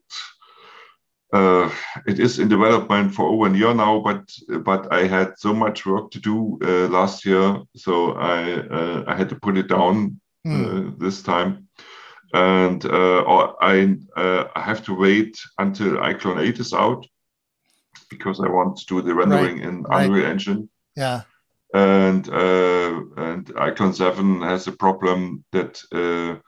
Uh, 1.31 1.67
it 2.05 2.19
is 2.19 2.37
in 2.37 2.47
development 2.47 3.11
for 3.11 3.25
over 3.25 3.47
a 3.47 3.57
year 3.57 3.73
now, 3.73 3.99
but 3.99 4.23
but 4.63 4.93
I 4.93 5.07
had 5.07 5.33
so 5.39 5.51
much 5.51 5.83
work 5.83 6.11
to 6.11 6.19
do 6.19 6.59
uh, 6.63 6.87
last 6.89 7.25
year, 7.25 7.57
so 7.75 8.11
I 8.13 8.59
uh, 8.69 9.03
I 9.07 9.15
had 9.15 9.29
to 9.29 9.35
put 9.35 9.57
it 9.57 9.67
down 9.67 10.19
uh, 10.47 10.91
this 10.99 11.23
time. 11.23 11.67
and 12.33 12.85
uh, 12.85 13.53
I 13.61 13.95
uh, 14.15 14.43
I 14.55 14.61
have 14.61 14.83
to 14.85 14.93
wait 14.95 15.37
until 15.57 15.97
iClone 15.97 16.39
8 16.39 16.59
is 16.59 16.73
out 16.73 17.05
because 18.17 18.39
I 18.39 18.47
want 18.47 18.77
to 18.77 18.85
do 18.85 19.01
the 19.01 19.13
rendering 19.13 19.59
in 19.59 19.83
right. 19.83 20.05
Unreal 20.05 20.25
Engine. 20.25 20.69
Yeah. 20.95 21.21
And 21.73 22.29
uh, 22.29 23.01
and 23.17 23.45
iClone 23.55 23.95
7 23.95 24.41
has 24.41 24.67
a 24.67 24.71
problem 24.71 25.43
that 25.51 25.81
uh, 25.91 26.39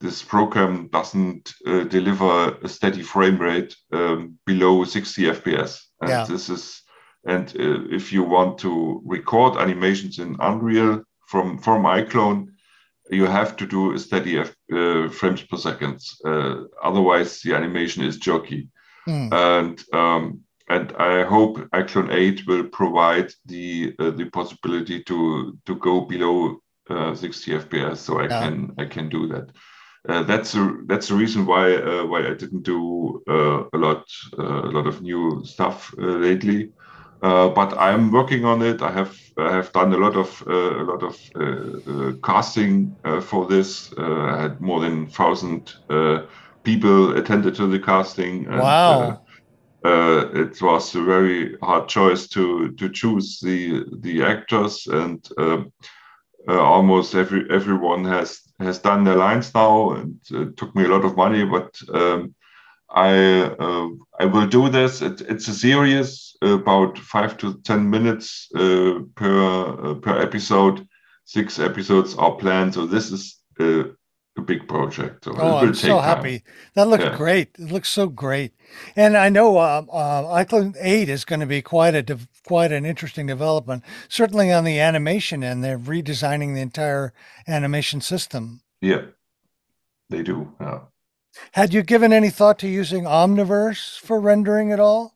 this 0.00 0.22
program 0.22 0.88
doesn't 0.88 1.54
uh, 1.66 1.84
deliver 1.84 2.56
a 2.62 2.68
steady 2.68 3.02
frame 3.02 3.38
rate 3.38 3.76
um, 3.92 4.38
below 4.44 4.84
60 4.84 5.22
FPS. 5.22 5.80
And 6.00 6.10
Yeah. 6.10 6.24
this 6.24 6.48
is 6.48 6.82
and 7.24 7.48
uh, 7.50 7.94
if 7.94 8.12
you 8.12 8.24
want 8.24 8.58
to 8.58 9.00
record 9.04 9.56
animations 9.56 10.18
in 10.18 10.36
Unreal 10.40 11.02
from 11.28 11.58
from 11.58 11.84
iClone, 11.84 12.48
you 13.10 13.26
have 13.26 13.56
to 13.56 13.66
do 13.66 13.92
a 13.92 13.98
steady 13.98 14.38
F, 14.38 14.54
uh, 14.72 15.08
frames 15.08 15.42
per 15.42 15.56
second. 15.56 16.00
Uh, 16.24 16.64
otherwise, 16.82 17.40
the 17.42 17.54
animation 17.54 18.02
is 18.04 18.18
jerky. 18.18 18.68
Hmm. 19.04 19.28
And 19.32 19.84
um, 19.92 20.40
and 20.74 20.92
I 20.98 21.24
hope 21.24 21.58
iClone 21.72 22.12
8 22.12 22.46
will 22.46 22.64
provide 22.64 23.28
the 23.46 23.94
uh, 23.98 24.10
the 24.10 24.26
possibility 24.38 25.02
to 25.04 25.58
to 25.66 25.74
go 25.76 26.00
below 26.02 26.58
uh, 26.90 27.14
60 27.14 27.54
FPS, 27.54 28.00
so 28.00 28.20
I 28.20 28.28
Yeah. 28.28 28.38
can 28.38 28.72
I 28.78 28.84
can 28.86 29.08
do 29.08 29.28
that. 29.28 29.46
Uh, 30.08 30.22
that's 30.24 30.54
a, 30.54 30.62
that's 30.86 31.08
the 31.08 31.14
reason 31.14 31.46
why 31.46 31.76
uh, 31.76 32.04
why 32.06 32.20
I 32.26 32.34
didn't 32.34 32.64
do 32.64 33.22
uh, 33.28 33.64
a 33.72 33.78
lot 33.78 34.04
uh, 34.38 34.62
a 34.68 34.72
lot 34.76 34.86
of 34.86 35.02
new 35.02 35.42
stuff 35.44 35.94
uh, 35.98 36.02
lately. 36.28 36.70
Uh, 37.22 37.48
but 37.50 37.72
I'm 37.78 38.10
working 38.10 38.44
on 38.44 38.62
it. 38.62 38.82
I 38.82 38.90
have 38.90 39.14
I 39.38 39.52
have 39.54 39.72
done 39.72 39.92
a 39.92 39.98
lot 39.98 40.16
of 40.16 40.42
uh, 40.46 40.82
a 40.82 40.84
lot 40.84 41.02
of 41.04 41.14
casting 42.22 42.96
uh, 43.04 43.20
for 43.20 43.46
this. 43.46 43.92
Uh, 43.96 44.22
I 44.22 44.42
had 44.42 44.60
more 44.60 44.80
than 44.80 45.06
thousand 45.08 45.72
uh, 45.90 46.22
people 46.64 47.16
attended 47.16 47.54
to 47.56 47.66
the 47.66 47.78
casting. 47.78 48.46
And, 48.46 48.78
Wow. 48.84 49.21
Uh, 49.84 49.88
uh, 49.88 50.30
it 50.34 50.60
was 50.62 50.94
a 50.94 51.02
very 51.02 51.56
hard 51.62 51.88
choice 51.88 52.26
to 52.28 52.72
to 52.72 52.88
choose 52.88 53.40
the 53.40 53.84
the 54.00 54.22
actors, 54.22 54.86
and 54.86 55.26
um, 55.38 55.72
uh, 56.48 56.60
almost 56.60 57.14
every 57.14 57.46
everyone 57.50 58.04
has 58.04 58.40
has 58.60 58.78
done 58.78 59.04
their 59.04 59.16
lines 59.16 59.54
now, 59.54 59.92
and 59.92 60.20
it 60.30 60.56
took 60.56 60.74
me 60.74 60.84
a 60.84 60.88
lot 60.88 61.04
of 61.04 61.16
money, 61.16 61.44
but. 61.44 61.76
Um, 61.94 62.34
I 62.94 63.44
uh, 63.58 63.88
I 64.20 64.26
will 64.26 64.46
do 64.46 64.68
this. 64.68 65.00
It, 65.00 65.22
it's 65.22 65.48
a 65.48 65.54
series 65.54 66.36
about 66.42 66.98
five 66.98 67.38
to 67.38 67.54
ten 67.62 67.88
minutes 67.88 68.48
uh, 68.54 69.00
per 69.14 69.72
uh, 69.72 69.94
per 69.94 70.18
episode. 70.18 70.86
Six 71.24 71.58
episodes 71.58 72.14
are 72.16 72.36
planned, 72.36 72.74
so 72.74 72.84
this 72.84 73.10
is 73.10 73.40
uh, 73.58 73.84
a 74.36 74.40
big 74.40 74.66
project. 74.66 75.24
So 75.24 75.34
Oh, 75.36 75.56
I'm 75.58 75.74
so 75.74 75.98
time. 75.98 76.04
happy. 76.04 76.42
That 76.74 76.88
looks 76.88 77.04
Yeah. 77.04 77.16
great. 77.16 77.50
It 77.58 77.70
looks 77.70 77.88
so 77.88 78.06
great. 78.08 78.52
And 78.96 79.16
I 79.16 79.28
know 79.28 79.58
uh, 79.58 79.84
uh, 79.92 80.22
iClone 80.44 80.74
8 80.80 81.08
is 81.08 81.24
going 81.24 81.40
to 81.40 81.46
be 81.46 81.60
quite 81.62 81.94
a 81.94 82.18
quite 82.46 82.72
an 82.72 82.84
interesting 82.84 83.26
development. 83.26 83.84
Certainly 84.08 84.50
on 84.52 84.64
the 84.64 84.80
animation 84.80 85.44
end, 85.44 85.62
they're 85.62 85.78
redesigning 85.78 86.54
the 86.54 86.60
entire 86.60 87.12
animation 87.46 88.00
system. 88.00 88.62
Yeah, 88.80 89.02
they 90.08 90.22
do. 90.22 90.54
Yeah. 90.60 90.80
Had 91.52 91.72
you 91.72 91.82
given 91.82 92.12
any 92.12 92.30
thought 92.30 92.58
to 92.60 92.68
using 92.68 93.04
Omniverse 93.04 93.98
for 94.00 94.20
rendering 94.20 94.72
at 94.72 94.80
all? 94.80 95.11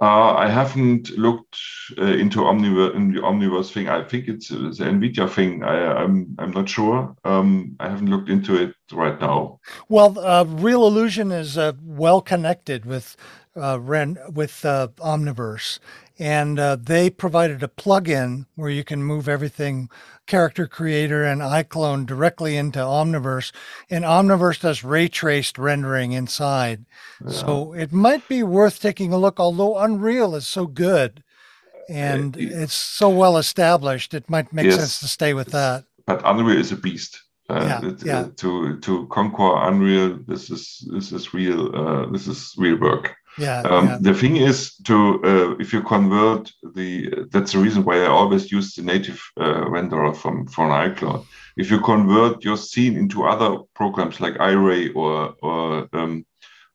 Uh, 0.00 0.34
I 0.34 0.48
haven't 0.48 1.10
looked 1.16 1.56
uh, 1.96 2.04
into 2.04 2.40
Omniverse, 2.40 2.94
in 2.96 3.12
the 3.12 3.20
Omniverse 3.20 3.72
thing. 3.72 3.88
I 3.88 4.02
think 4.02 4.26
it's, 4.26 4.50
uh, 4.50 4.56
the 4.56 4.84
Nvidia 4.84 5.30
thing. 5.30 5.62
I, 5.62 6.02
I'm 6.02 6.34
I'm 6.38 6.50
not 6.50 6.68
sure. 6.68 7.14
Um, 7.24 7.76
I 7.78 7.88
haven't 7.88 8.10
looked 8.10 8.28
into 8.28 8.60
it 8.60 8.74
right 8.92 9.20
now. 9.20 9.60
Well, 9.88 10.18
uh, 10.18 10.44
Reallusion 10.44 11.30
is 11.32 11.56
well 11.84 12.20
connected 12.20 12.84
with 12.84 13.16
uh, 13.56 13.78
Ren 13.80 14.18
with 14.32 14.64
uh, 14.64 14.88
Omniverse, 14.98 15.78
and 16.18 16.58
uh, 16.58 16.76
they 16.80 17.10
provided 17.10 17.62
a 17.62 17.68
plugin 17.68 18.46
where 18.54 18.70
you 18.70 18.84
can 18.84 19.02
move 19.02 19.28
everything, 19.28 19.88
Character 20.26 20.66
Creator 20.66 21.24
and 21.24 21.40
iClone, 21.40 22.06
directly 22.06 22.56
into 22.56 22.78
Omniverse, 22.78 23.52
and 23.90 24.04
Omniverse 24.04 24.60
does 24.60 24.84
ray 24.84 25.08
traced 25.08 25.58
rendering 25.58 26.12
inside. 26.12 26.84
So 27.28 27.72
it 27.72 27.92
might 27.92 28.26
be 28.28 28.42
worth 28.42 28.80
taking 28.80 29.12
a 29.12 29.18
look. 29.18 29.38
Although 29.40 29.78
Unreal 29.78 30.34
is 30.34 30.46
so 30.46 30.66
good, 30.66 31.22
and 31.88 32.36
y- 32.36 32.42
it's 32.50 32.74
so 32.74 33.08
well 33.08 33.36
established, 33.36 34.14
it 34.14 34.30
might 34.30 34.52
make 34.52 34.66
Yes. 34.66 34.76
sense 34.78 35.00
to 35.00 35.08
stay 35.08 35.34
with 35.34 35.48
that. 35.48 35.84
But 36.06 36.22
Unreal 36.24 36.58
is 36.58 36.72
a 36.72 36.76
beast. 36.76 37.20
Uh, 37.50 37.64
Yeah, 37.82 37.88
it- 37.90 38.04
yeah. 38.06 38.18
uh, 38.20 38.28
to 38.36 38.78
to 38.80 39.06
conquer 39.08 39.56
Unreal, 39.68 40.18
this 40.26 40.50
is 40.50 40.88
this 40.92 41.12
is 41.12 41.34
real. 41.34 41.74
Uh, 41.76 42.06
this 42.12 42.26
is 42.28 42.54
real 42.56 42.78
work. 42.78 43.14
Yeah, 43.38 43.62
Um, 43.64 43.86
yeah. 43.86 43.98
The 44.00 44.14
thing 44.14 44.36
is 44.36 44.76
to 44.84 44.94
uh, 45.24 45.56
if 45.58 45.72
you 45.72 45.82
convert 45.82 46.52
the 46.74 47.26
that's 47.32 47.52
the 47.52 47.58
reason 47.58 47.84
why 47.84 48.02
I 48.04 48.06
always 48.08 48.52
use 48.52 48.74
the 48.74 48.82
native 48.82 49.20
uh, 49.40 49.64
renderer 49.70 50.14
from 50.14 50.46
from 50.46 50.70
iClone. 50.70 51.24
If 51.56 51.70
you 51.70 51.80
convert 51.80 52.44
your 52.44 52.56
scene 52.56 52.96
into 52.98 53.24
other 53.24 53.58
programs 53.74 54.20
like 54.20 54.34
iRay 54.38 54.94
or 54.94 55.34
or 55.42 55.88
um, 55.92 56.24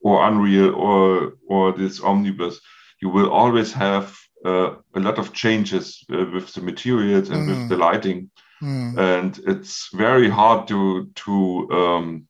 or 0.01 0.27
Unreal 0.27 0.73
or 0.75 1.33
or 1.47 1.73
this 1.77 1.99
Omniverse, 1.99 2.57
you 3.01 3.09
will 3.09 3.29
always 3.29 3.73
have 3.73 4.05
uh, 4.45 4.69
a 4.95 4.99
lot 4.99 5.17
of 5.19 5.33
changes 5.33 6.03
uh, 6.11 6.25
with 6.33 6.53
the 6.53 6.61
materials 6.61 7.29
and 7.29 7.41
Mm. 7.43 7.49
with 7.49 7.69
the 7.69 7.77
lighting, 7.77 8.29
Hmm. 8.59 8.97
and 8.97 9.39
it's 9.47 9.89
very 9.93 10.29
hard 10.29 10.67
to 10.67 11.09
to 11.25 11.67
um, 11.71 12.27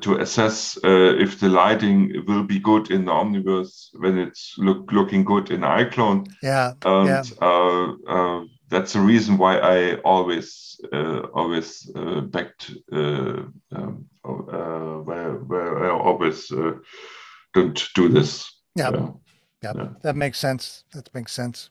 to 0.00 0.18
assess 0.18 0.76
uh, 0.84 1.14
if 1.18 1.38
the 1.40 1.48
lighting 1.48 2.24
will 2.26 2.42
be 2.44 2.58
good 2.58 2.90
in 2.90 3.04
the 3.04 3.12
Omniverse 3.12 3.88
when 3.94 4.18
it's 4.18 4.54
look, 4.58 4.90
looking 4.92 5.24
good 5.24 5.50
in 5.50 5.60
iClone. 5.60 6.26
yeah. 6.42 6.72
And 6.84 7.08
Yeah. 7.08 7.22
uh, 7.40 7.92
uh, 8.08 8.44
that's 8.68 8.92
the 8.92 9.00
reason 9.00 9.38
why 9.38 9.58
I 9.58 9.96
always 10.04 10.80
uh, 10.92 11.20
always 11.34 11.90
uh, 11.94 12.20
backed 12.22 12.70
uh, 12.92 13.42
um, 13.76 14.06
uh, 14.24 15.04
where, 15.04 15.34
where 15.46 15.84
I 15.84 15.90
always 15.90 16.50
uh, 16.50 16.72
don't 17.54 17.82
do 17.94 18.08
this. 18.08 18.50
Yeah. 18.74 18.90
Yep, 19.62 19.76
Yeah. 19.76 19.88
that 20.02 20.16
makes 20.16 20.38
sense. 20.38 20.84
That 20.92 21.14
makes 21.14 21.32
sense. 21.32 21.70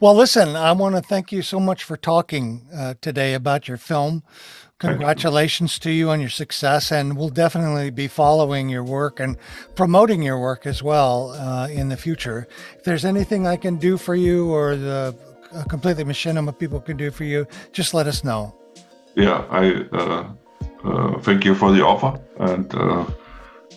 Well, 0.00 0.14
listen, 0.14 0.56
I 0.56 0.72
want 0.72 0.96
to 0.96 1.02
thank 1.02 1.32
you 1.32 1.42
so 1.42 1.60
much 1.60 1.84
for 1.84 1.96
talking 1.96 2.66
uh, 2.74 2.94
today 3.00 3.34
about 3.34 3.68
your 3.68 3.76
film. 3.76 4.22
Congratulations 4.78 5.78
to 5.78 5.90
you 5.90 6.10
on 6.10 6.20
your 6.20 6.28
success, 6.28 6.92
and 6.92 7.16
we'll 7.16 7.30
definitely 7.30 7.90
be 7.90 8.08
following 8.08 8.68
your 8.68 8.84
work 8.84 9.20
and 9.20 9.36
promoting 9.74 10.22
your 10.22 10.38
work 10.38 10.66
as 10.66 10.82
well 10.82 11.30
uh, 11.30 11.68
in 11.68 11.88
the 11.88 11.96
future. 11.96 12.46
If 12.76 12.84
there's 12.84 13.04
anything 13.04 13.46
I 13.46 13.56
can 13.56 13.76
do 13.76 13.96
for 13.96 14.14
you 14.14 14.50
or 14.50 14.76
the 14.76 15.16
uh, 15.54 15.64
completely 15.64 16.04
machinima 16.04 16.58
people 16.58 16.80
can 16.80 16.96
do 16.96 17.10
for 17.10 17.24
you, 17.24 17.46
just 17.72 17.94
let 17.94 18.06
us 18.06 18.24
know. 18.24 18.54
yeah, 19.14 19.44
I 19.48 19.86
uh, 19.92 20.28
uh, 20.84 21.18
thank 21.20 21.44
you 21.44 21.54
for 21.54 21.72
the 21.72 21.84
offer, 21.84 22.20
and 22.40 22.74
uh, 22.74 23.06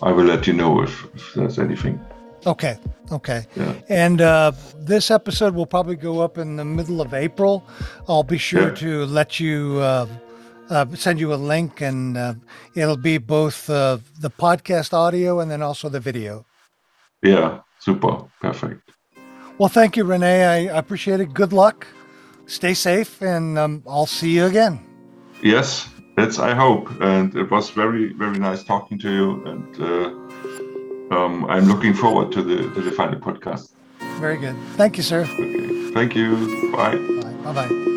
I 0.02 0.12
will 0.12 0.24
let 0.24 0.46
you 0.46 0.52
know 0.52 0.82
if, 0.82 1.06
if 1.14 1.34
there's 1.34 1.58
anything. 1.58 2.00
Okay. 2.48 2.78
Okay. 3.12 3.46
Yeah. 3.56 3.74
And 3.88 4.20
uh, 4.20 4.52
this 4.76 5.10
episode 5.10 5.54
will 5.54 5.66
probably 5.66 5.96
go 5.96 6.20
up 6.20 6.38
in 6.38 6.56
the 6.56 6.64
middle 6.64 7.00
of 7.00 7.12
April. 7.12 7.62
I'll 8.08 8.22
be 8.22 8.38
sure 8.38 8.68
Yeah. 8.68 8.74
to 8.74 9.06
let 9.06 9.38
you 9.38 9.78
uh, 9.80 10.06
uh, 10.70 10.86
send 10.94 11.18
you 11.20 11.32
a 11.34 11.40
link, 11.54 11.80
and 11.82 12.16
uh, 12.16 12.34
it'll 12.74 12.96
be 13.12 13.18
both 13.18 13.68
uh, 13.70 13.98
the 14.20 14.30
podcast 14.30 14.92
audio 14.92 15.40
and 15.40 15.50
then 15.50 15.62
also 15.62 15.88
the 15.88 16.00
video. 16.00 16.44
Yeah, 17.22 17.60
super, 17.80 18.24
perfect. 18.40 18.82
Well, 19.58 19.68
thank 19.70 19.96
you, 19.96 20.04
Renee. 20.04 20.44
I 20.44 20.78
appreciate 20.78 21.20
it. 21.20 21.34
Good 21.34 21.52
luck. 21.52 21.86
Stay 22.46 22.74
safe, 22.74 23.22
and 23.22 23.58
um, 23.58 23.82
I'll 23.86 24.06
see 24.06 24.30
you 24.36 24.46
again. 24.46 24.78
Yes, 25.42 25.88
that's 26.16 26.38
I 26.38 26.54
hope, 26.54 26.88
and 27.00 27.34
it 27.36 27.50
was 27.50 27.70
very 27.70 28.12
very 28.14 28.38
nice 28.38 28.62
talking 28.64 28.98
to 29.00 29.10
you, 29.10 29.44
and 29.46 29.80
uh, 29.80 30.10
um, 31.10 31.44
I'm 31.46 31.66
looking 31.66 31.94
forward 31.94 32.32
to 32.32 32.42
the 32.42 32.56
to 32.74 32.80
the 32.82 32.90
final 32.92 33.18
podcast. 33.20 33.72
Very 34.20 34.36
good. 34.36 34.56
Thank 34.76 34.96
you, 34.96 35.02
sir. 35.02 35.22
Okay, 35.22 35.92
thank 35.92 36.14
you. 36.14 36.72
Bye. 36.72 36.96
Bye 37.44 37.52
bye. 37.52 37.94